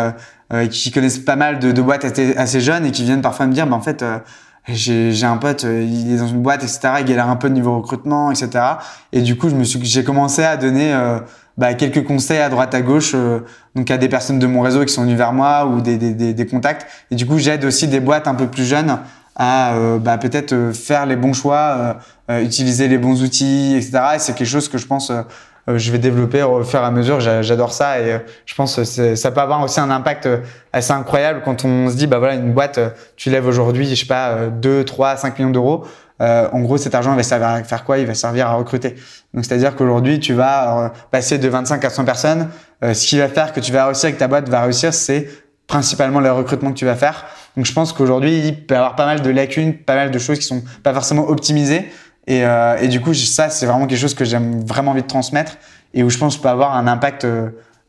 [0.72, 3.54] qui connaissent pas mal de, de boîtes assez, assez, jeunes et qui viennent parfois me
[3.54, 4.06] dire, bah, en fait,
[4.70, 7.54] j'ai, j'ai un pote, il est dans une boîte, etc., il galère un peu de
[7.54, 8.50] niveau recrutement, etc.
[9.12, 10.94] Et du coup, je j'ai commencé à donner
[11.58, 13.40] bah, quelques conseils à droite à gauche euh,
[13.76, 16.34] donc à des personnes de mon réseau qui sont venues vers moi ou des, des,
[16.34, 19.00] des, contacts et du coup j'aide aussi des boîtes un peu plus jeunes
[19.38, 21.98] à euh, bah, peut-être faire les bons choix,
[22.30, 24.00] utiliser les bons outils, etc.
[24.16, 25.12] Et c'est quelque chose que je pense
[25.68, 27.20] je vais développer au fur et à mesure.
[27.20, 30.28] J'adore ça et je pense que ça peut avoir aussi un impact
[30.74, 32.80] assez incroyable quand on se dit bah voilà une boîte
[33.18, 35.86] tu lèves aujourd'hui je sais pas 2, 3, 5 millions d'euros.
[36.22, 37.98] Euh, en gros, cet argent il va servir à faire quoi?
[38.00, 38.96] Il va servir à recruter.
[39.34, 42.50] Donc, c'est-à-dire qu'aujourd'hui, tu vas euh, passer de 25 à 100 personnes.
[42.84, 45.28] Euh, ce qui va faire que tu vas réussir, que ta boîte va réussir, c'est
[45.68, 47.26] principalement le recrutement que tu vas faire.
[47.58, 50.20] Donc, je pense qu'aujourd'hui, il peut y avoir pas mal de lacunes, pas mal de
[50.20, 51.86] choses qui sont pas forcément optimisées.
[52.28, 55.08] Et, euh, et du coup, ça, c'est vraiment quelque chose que j'aime vraiment envie de
[55.08, 55.58] transmettre
[55.94, 57.28] et où je pense peut avoir un impact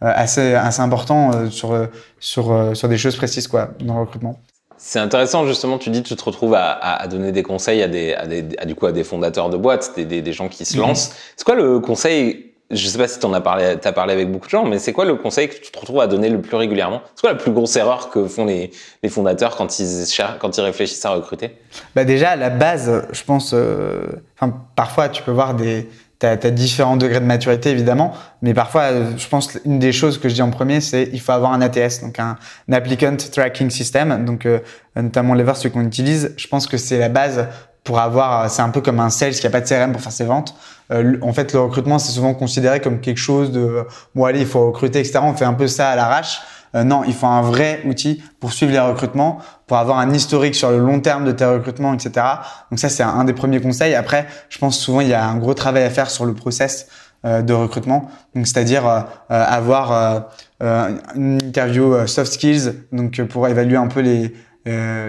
[0.00, 1.88] assez, assez important sur,
[2.18, 4.40] sur, sur des choses précises quoi, dans le recrutement.
[4.78, 8.14] C'est intéressant justement, tu dis tu te retrouves à, à, donner des conseils à des,
[8.14, 10.64] à des à, du coup à des fondateurs de boîtes, des, des, des gens qui
[10.64, 10.82] se mhm.
[10.82, 11.12] lancent.
[11.36, 14.30] C'est quoi le conseil Je sais pas si tu en as parlé, as parlé avec
[14.30, 16.42] beaucoup de gens, mais c'est quoi le conseil que tu te retrouves à donner le
[16.42, 17.00] plus régulièrement?
[17.14, 18.70] C'est quoi la plus grosse erreur que font les,
[19.02, 20.04] les fondateurs quand ils
[20.38, 21.56] quand ils réfléchissent à recruter?
[21.94, 24.02] Bah déjà la base, je pense, euh,
[24.38, 25.88] enfin parfois tu peux voir des
[26.20, 28.12] tu as, différents degrés de maturité évidemment,
[28.42, 31.32] mais parfois, je pense une des choses que je dis en premier, c'est il faut
[31.32, 32.36] avoir un ATS, donc un,
[32.72, 34.58] Applicant Tracking System, donc euh,
[34.96, 36.34] notamment les ceux qu'on utilise.
[36.36, 37.46] Je pense que c'est la base
[37.89, 40.12] pour avoir, c'est un peu comme un sales qui a pas de CRM pour faire
[40.12, 40.55] ses ventes.
[40.93, 44.47] Euh, en fait, le recrutement, c'est souvent considéré comme quelque chose de, bon allez, il
[44.47, 45.20] faut recruter, etc.
[45.22, 46.43] On fait un peu ça à l'arrache.
[46.74, 50.55] Euh, non, il faut un vrai outil pour suivre les recrutements, pour avoir un historique
[50.55, 52.26] sur le long terme de tes recrutements, etc.
[52.70, 53.95] Donc ça, c'est un, des premiers conseils.
[53.95, 56.89] Après, je pense souvent il y a un gros travail à faire sur le process
[57.24, 58.11] euh, de recrutement.
[58.34, 60.28] Donc c'est-à-dire euh, avoir
[60.61, 64.34] une interview soft skills, donc pour évaluer un peu les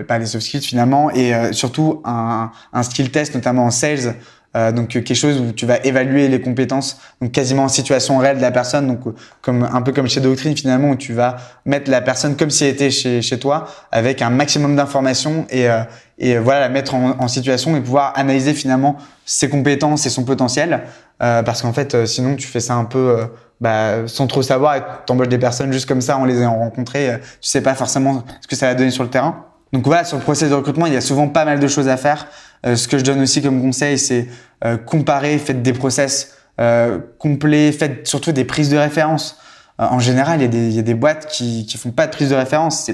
[0.08, 4.16] pas les soft skills finalement, et surtout un, un skill test, notamment en sales
[4.56, 8.38] euh, donc quelque chose où tu vas évaluer les compétences, donc quasiment en situation réelle
[8.38, 9.02] de la personne, donc
[9.44, 12.66] comme un peu comme chez Doctrine finalement où tu vas mettre la personne comme si
[12.66, 15.84] elle était chez, chez toi avec un maximum d'informations et, euh,
[16.18, 20.24] et voilà la mettre en, en, situation et pouvoir analyser finalement ses compétences et son
[20.24, 20.82] potentiel
[21.22, 23.18] euh, parce qu'en fait sinon tu fais ça un peu
[23.62, 27.50] bah, sans trop savoir t'embauches des personnes juste comme ça en les ayant rencontrées, tu
[27.50, 29.46] sais pas forcément ce que ça va donner sur le terrain.
[29.74, 31.88] Donc voilà, sur le processus de recrutement, il y a souvent pas mal de choses
[31.88, 32.28] à faire.
[32.66, 34.28] Euh, ce que je donne aussi comme conseil, c'est
[34.66, 39.38] euh, comparer, faites des process euh, complets, faites surtout des prises de référence.
[39.78, 42.06] en général, il y, a des, il y a des boîtes qui qui font pas
[42.06, 42.92] de prise de référence.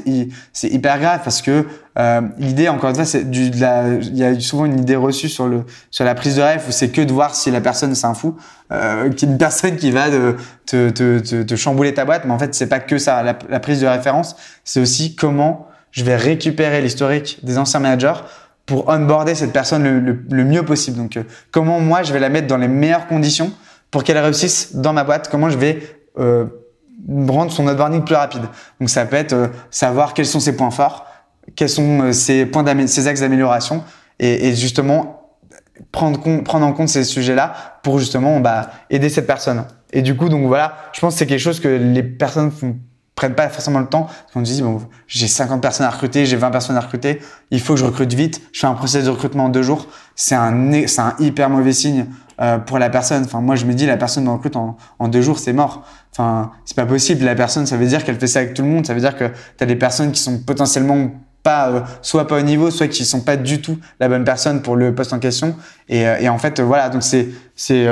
[0.53, 1.65] C'est hyper grave parce que
[2.37, 5.29] l'idée, encore une fois, c'est du, de la, il y a souvent une idée reçue
[5.29, 7.95] sur le sur la prise de rêve où c'est que de voir si la personne
[7.95, 8.35] c'est un fou,
[8.71, 10.35] euh, qu'il y a une personne qui va te,
[10.67, 12.25] te, te, te, chambouler ta boîte.
[12.25, 13.23] Mais en fait, c'est pas que ça.
[13.23, 18.19] La prise de référence, c'est aussi comment je vais récupérer l'historique des anciens managers
[18.65, 19.83] pour onboarder cette personne
[20.29, 20.97] le, mieux possible.
[20.97, 23.51] Donc, euh, comment moi, je vais la mettre dans les meilleures conditions
[23.91, 25.29] pour qu'elle réussisse dans ma boîte?
[25.29, 25.79] Comment je vais
[26.19, 26.45] euh,
[27.27, 28.41] rendre son onboarding plus rapide?
[28.79, 31.07] Donc, ça peut être euh, savoir quels sont ses points forts,
[31.55, 33.83] quels sont euh, ses points ses axes d'amélioration,
[34.19, 35.37] et, et, justement
[35.93, 39.63] prendre, prendre en compte ces sujets-là pour justement bah, aider cette personne.
[39.93, 42.75] Et du coup, donc voilà, je pense que c'est quelque chose que les personnes font
[43.15, 44.03] prennent pas forcément le temps.
[44.03, 47.59] Parce qu'on dit, bon, j'ai 50 personnes à recruter, j'ai 20 personnes à recruter, il
[47.59, 49.87] faut que je recrute vite, je fais un processus de recrutement en deux jours.
[50.15, 52.07] C'est un, c'est un hyper mauvais signe
[52.41, 53.23] euh, pour la personne.
[53.23, 55.85] Enfin, moi, je me dis, la personne me recrute en, en deux jours, c'est mort.
[56.11, 57.25] Enfin, c'est pas possible.
[57.25, 58.85] La personne, ça veut dire qu'elle fait ça avec tout le monde.
[58.85, 59.25] Ça veut dire que
[59.57, 61.11] tu as des personnes qui sont potentiellement
[61.43, 64.63] pas euh, soit pas au niveau soit qui sont pas du tout la bonne personne
[64.63, 65.55] pour le poste en question
[65.87, 67.85] et, euh, et en fait voilà donc c'est c'est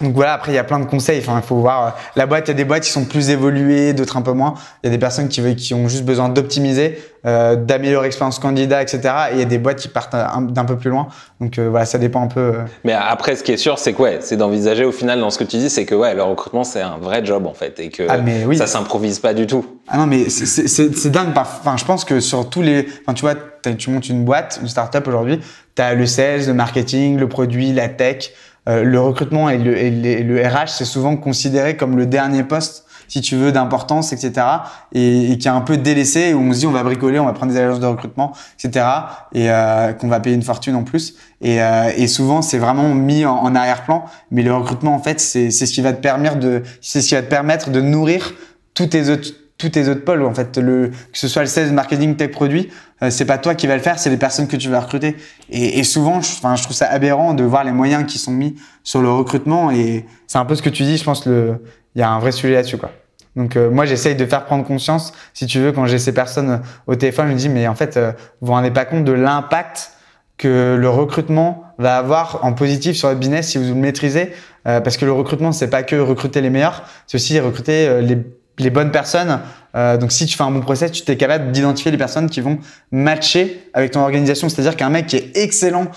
[0.00, 1.18] donc voilà, après il y a plein de conseils.
[1.20, 2.46] Enfin, il faut voir euh, la boîte.
[2.46, 4.54] Il y a des boîtes qui sont plus évoluées, d'autres un peu moins.
[4.82, 8.80] Il y a des personnes qui qui ont juste besoin d'optimiser, euh, d'améliorer l'expérience candidat,
[8.80, 9.00] etc.
[9.30, 11.08] Et il y a des boîtes qui partent d'un peu plus loin.
[11.40, 12.40] Donc euh, voilà, ça dépend un peu.
[12.40, 12.52] Euh.
[12.84, 15.38] Mais après, ce qui est sûr, c'est que ouais, c'est d'envisager au final dans ce
[15.38, 17.88] que tu dis, c'est que ouais, le recrutement c'est un vrai job en fait et
[17.88, 18.56] que ah, mais oui.
[18.56, 19.66] ça s'improvise pas du tout.
[19.88, 21.32] Ah non, mais c'est dingue.
[21.36, 23.34] Enfin, je pense que sur tous les, enfin tu vois,
[23.76, 25.40] tu montes une boîte, une startup aujourd'hui,
[25.74, 28.30] tu as le sales, le marketing, le produit, la tech.
[28.68, 33.22] Euh, le recrutement et le, le RH, c'est souvent considéré comme le dernier poste si
[33.22, 34.46] tu veux, d'importance, etc.
[34.92, 37.32] Et, qui est un peu délaissé, où on se dit on va bricoler, on va
[37.32, 38.32] prendre des agences de recrutement,
[38.62, 38.86] etc.
[39.32, 41.16] Et euh, qu'on va payer une fortune en plus.
[41.40, 44.04] Et, euh, et souvent, c'est vraiment mis en, arrière-plan.
[44.30, 47.14] Mais le recrutement, en fait, c'est ce qui va te permettre de, c'est ce qui
[47.14, 48.34] va te permettre de nourrir
[48.74, 50.56] tous tes autres tous tes autres pôles en fait.
[50.56, 52.70] Le que ce soit le sales marketing tech produit
[53.02, 55.16] euh, c'est pas toi qui vas le faire c'est les personnes que tu vas recruter.
[55.50, 58.54] Et, et souvent je, je trouve ça aberrant de voir les moyens qui sont mis
[58.84, 61.58] sur le recrutement et c'est un peu ce que tu dis je pense il
[61.96, 62.92] y a un vrai sujet là-dessus quoi.
[63.34, 66.62] Donc euh, moi j'essaye de faire prendre conscience si tu veux quand j'ai ces personnes
[66.86, 69.12] au téléphone je me dis mais en fait euh, vous vous rendez pas compte de
[69.12, 69.92] l'impact
[70.36, 74.32] que le recrutement va avoir en positif sur votre business si vous le maîtrisez.
[74.62, 78.18] Parce que le recrutement c'est pas que recruter les meilleurs c'est aussi recruter les
[78.58, 79.40] les bonnes personnes
[79.76, 82.40] Euh, donc si tu fais un bon process, tu es capable d'identifier les personnes qui
[82.40, 82.58] vont
[82.90, 84.48] matcher avec ton organisation.
[84.48, 85.88] C'est-à-dire qu'un mec qui est excellent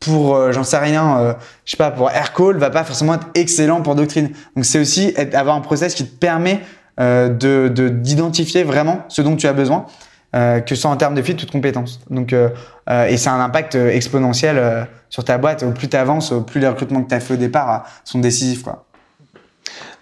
[0.00, 3.28] pour, euh, j'en sais rien, euh, je sais pas, pour Aircall, va pas forcément être
[3.34, 4.30] excellent pour Doctrine.
[4.56, 6.60] Donc c'est aussi être, avoir un process qui te permet
[6.98, 9.86] euh, de d'identifier vraiment ce dont tu as besoin,
[10.34, 12.00] euh, que ce soit en termes de fit ou de compétences.
[12.10, 15.62] Donc et c'est un impact exponentiel sur ta boîte.
[15.62, 18.18] Au plus tu avances, au plus les recrutements que tu as fait au départ sont
[18.18, 18.64] décisifs.
[18.64, 18.84] Quoi.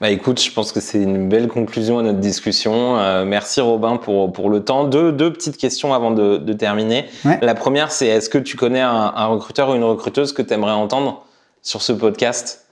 [0.01, 2.99] Bah écoute, je pense que c'est une belle conclusion à notre discussion.
[2.99, 4.85] Euh, merci Robin pour, pour le temps.
[4.85, 7.07] Deux, deux petites questions avant de, de terminer.
[7.43, 10.55] La première, c'est est-ce que tu connais un, un, recruteur ou une recruteuse que tu
[10.55, 11.25] aimerais entendre
[11.62, 12.66] sur ce podcast?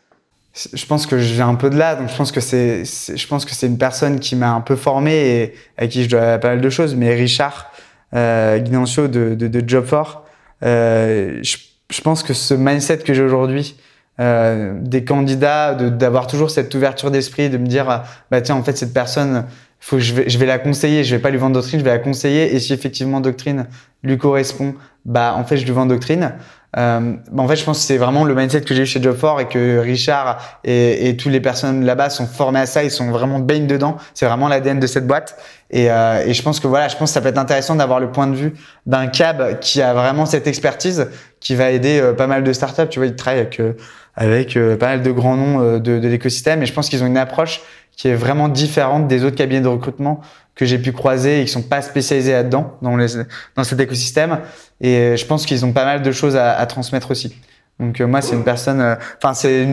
[0.72, 3.44] Je pense que j'ai un peu de là, donc je pense que c'est, je pense
[3.44, 6.50] que c'est une personne qui m'a un peu formé et à qui je dois pas
[6.50, 6.94] mal de choses.
[6.94, 7.72] Mais Richard
[8.14, 10.18] euh, Guinancio de, de, de Job4,
[10.62, 11.56] euh, je,
[11.90, 13.76] je, pense que ce mindset que j'ai aujourd'hui,
[14.20, 18.76] euh, des candidats, d'avoir toujours cette ouverture d'esprit, de me dire bah tiens en fait
[18.76, 19.44] cette personne,
[19.80, 21.90] faut je vais, je vais la conseiller, je vais pas lui vendre doctrine, je vais
[21.90, 23.66] la conseiller et si effectivement doctrine
[24.02, 26.32] lui correspond, bah en fait je lui vends doctrine.
[26.76, 29.00] Euh, bah, en fait, je pense que c'est vraiment le mindset que j'ai eu chez
[29.00, 32.90] Job4 et que Richard et, et toutes les personnes là-bas sont formés à ça, ils
[32.90, 33.96] sont vraiment baignent dedans.
[34.12, 35.38] C'est vraiment l'ADN de cette boîte.
[35.70, 37.98] Et, euh, et, je pense que voilà, je pense que ça peut être intéressant d'avoir
[37.98, 38.54] le point de vue
[38.84, 41.08] d'un cab qui a vraiment cette expertise,
[41.40, 42.88] qui va aider euh, pas mal de startups.
[42.88, 43.72] Tu vois, il travaille avec euh,
[44.16, 46.62] avec euh, pas mal de grands noms euh, de, de l'écosystème.
[46.62, 47.60] Et je pense qu'ils ont une approche
[47.96, 50.20] qui est vraiment différente des autres cabinets de recrutement
[50.54, 54.38] que j'ai pu croiser et qui sont pas spécialisés là-dedans, dans, dans cet écosystème.
[54.80, 57.36] Et je pense qu'ils ont pas mal de choses à, à transmettre aussi.
[57.78, 59.66] Donc euh, moi c'est une personne, euh, enfin c'est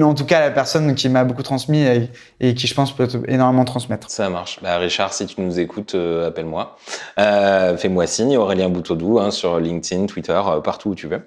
[0.00, 1.84] en tout cas la personne qui m'a beaucoup transmis
[2.40, 4.08] et, qui je pense peut énormément transmettre.
[4.10, 4.60] Ça marche.
[4.62, 6.76] Bah, Richard, si tu nous écoutes, euh, appelle-moi,
[7.16, 8.36] fais-moi signe.
[8.36, 11.22] Aurélien Boutoudou hein, sur LinkedIn, Twitter, partout où tu veux.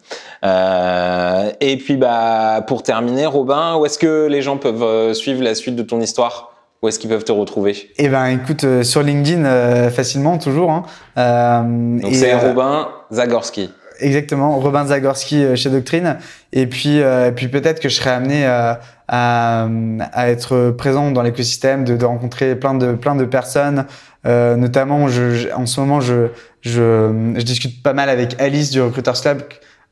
[1.59, 5.75] et puis bah pour terminer, Robin, où est-ce que les gens peuvent suivre la suite
[5.75, 6.47] de ton histoire?
[6.81, 7.91] Où est-ce qu'ils peuvent te retrouver?
[7.97, 10.71] Eh ben, écoute, sur LinkedIn, facilement, toujours.
[10.71, 11.63] Hein.
[12.01, 13.69] Donc c'est Robin Zagorski.
[14.01, 16.17] Exactement, Robin Zagorski euh, chez Doctrine.
[16.53, 18.73] Et puis, euh, puis peut-être que je serai amené euh,
[19.07, 19.67] à,
[20.11, 23.85] à, être présent dans l'écosystème, de, de, rencontrer plein de plein de personnes.
[24.25, 26.29] Euh, notamment, je, en ce moment, je,
[26.61, 29.43] je, je, discute pas mal avec Alice du Recruiters Club.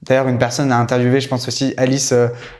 [0.01, 2.13] D'ailleurs, une personne a interviewé, je pense aussi Alice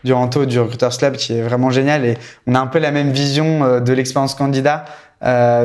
[0.04, 2.06] Duranto du Recruiters Club, qui est vraiment génial.
[2.06, 4.86] Et on a un peu la même vision de l'expérience candidat.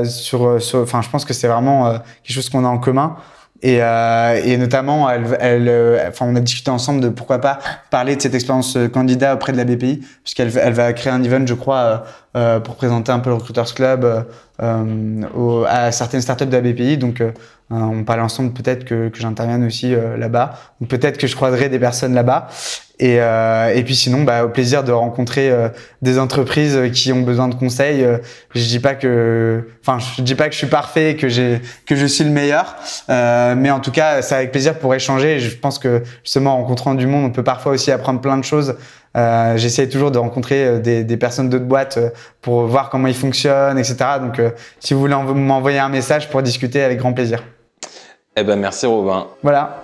[0.05, 3.17] sur, sur, enfin, je pense que c'est vraiment quelque chose qu'on a en commun.
[3.65, 7.61] Et, euh, et notamment, elle, elle, euh, enfin, on a discuté ensemble de pourquoi pas
[7.89, 11.23] parler de cette expérience euh, candidat auprès de la BPI, puisqu'elle elle va créer un
[11.23, 11.99] event, je crois, euh,
[12.37, 14.27] euh pour présenter un peu le Recruiters Club
[14.63, 16.99] euh, à certaines startups de la BPI.
[16.99, 17.23] Donc,
[17.71, 21.79] on parlait ensemble peut-être que, que j'intervienne aussi là-bas, ou peut-être que je croiserai des
[21.79, 22.49] personnes là-bas.
[23.01, 25.69] Et, euh, et puis sinon, bah, au plaisir de rencontrer euh,
[26.01, 28.05] des entreprises qui ont besoin de conseils.
[28.05, 28.19] Euh,
[28.55, 31.97] je dis pas que, enfin, je dis pas que je suis parfait, que j'ai, que
[31.97, 32.77] je suis le meilleur,
[33.11, 35.41] euh, mais en tout cas, c'est avec plaisir pour échanger.
[35.41, 38.45] Je pense que justement, en rencontrant du monde, on peut parfois aussi apprendre plein de
[38.45, 38.77] choses.
[39.17, 41.99] Euh, J'essaie toujours de rencontrer des, des personnes d'autres boîtes
[42.43, 43.97] pour voir comment ils fonctionnent, etc.
[44.21, 44.41] Donc,
[44.79, 47.43] si vous voulez m'envoyer un message pour discuter, avec grand plaisir.
[48.37, 49.29] Eh ben, merci Robin.
[49.43, 49.84] Voilà.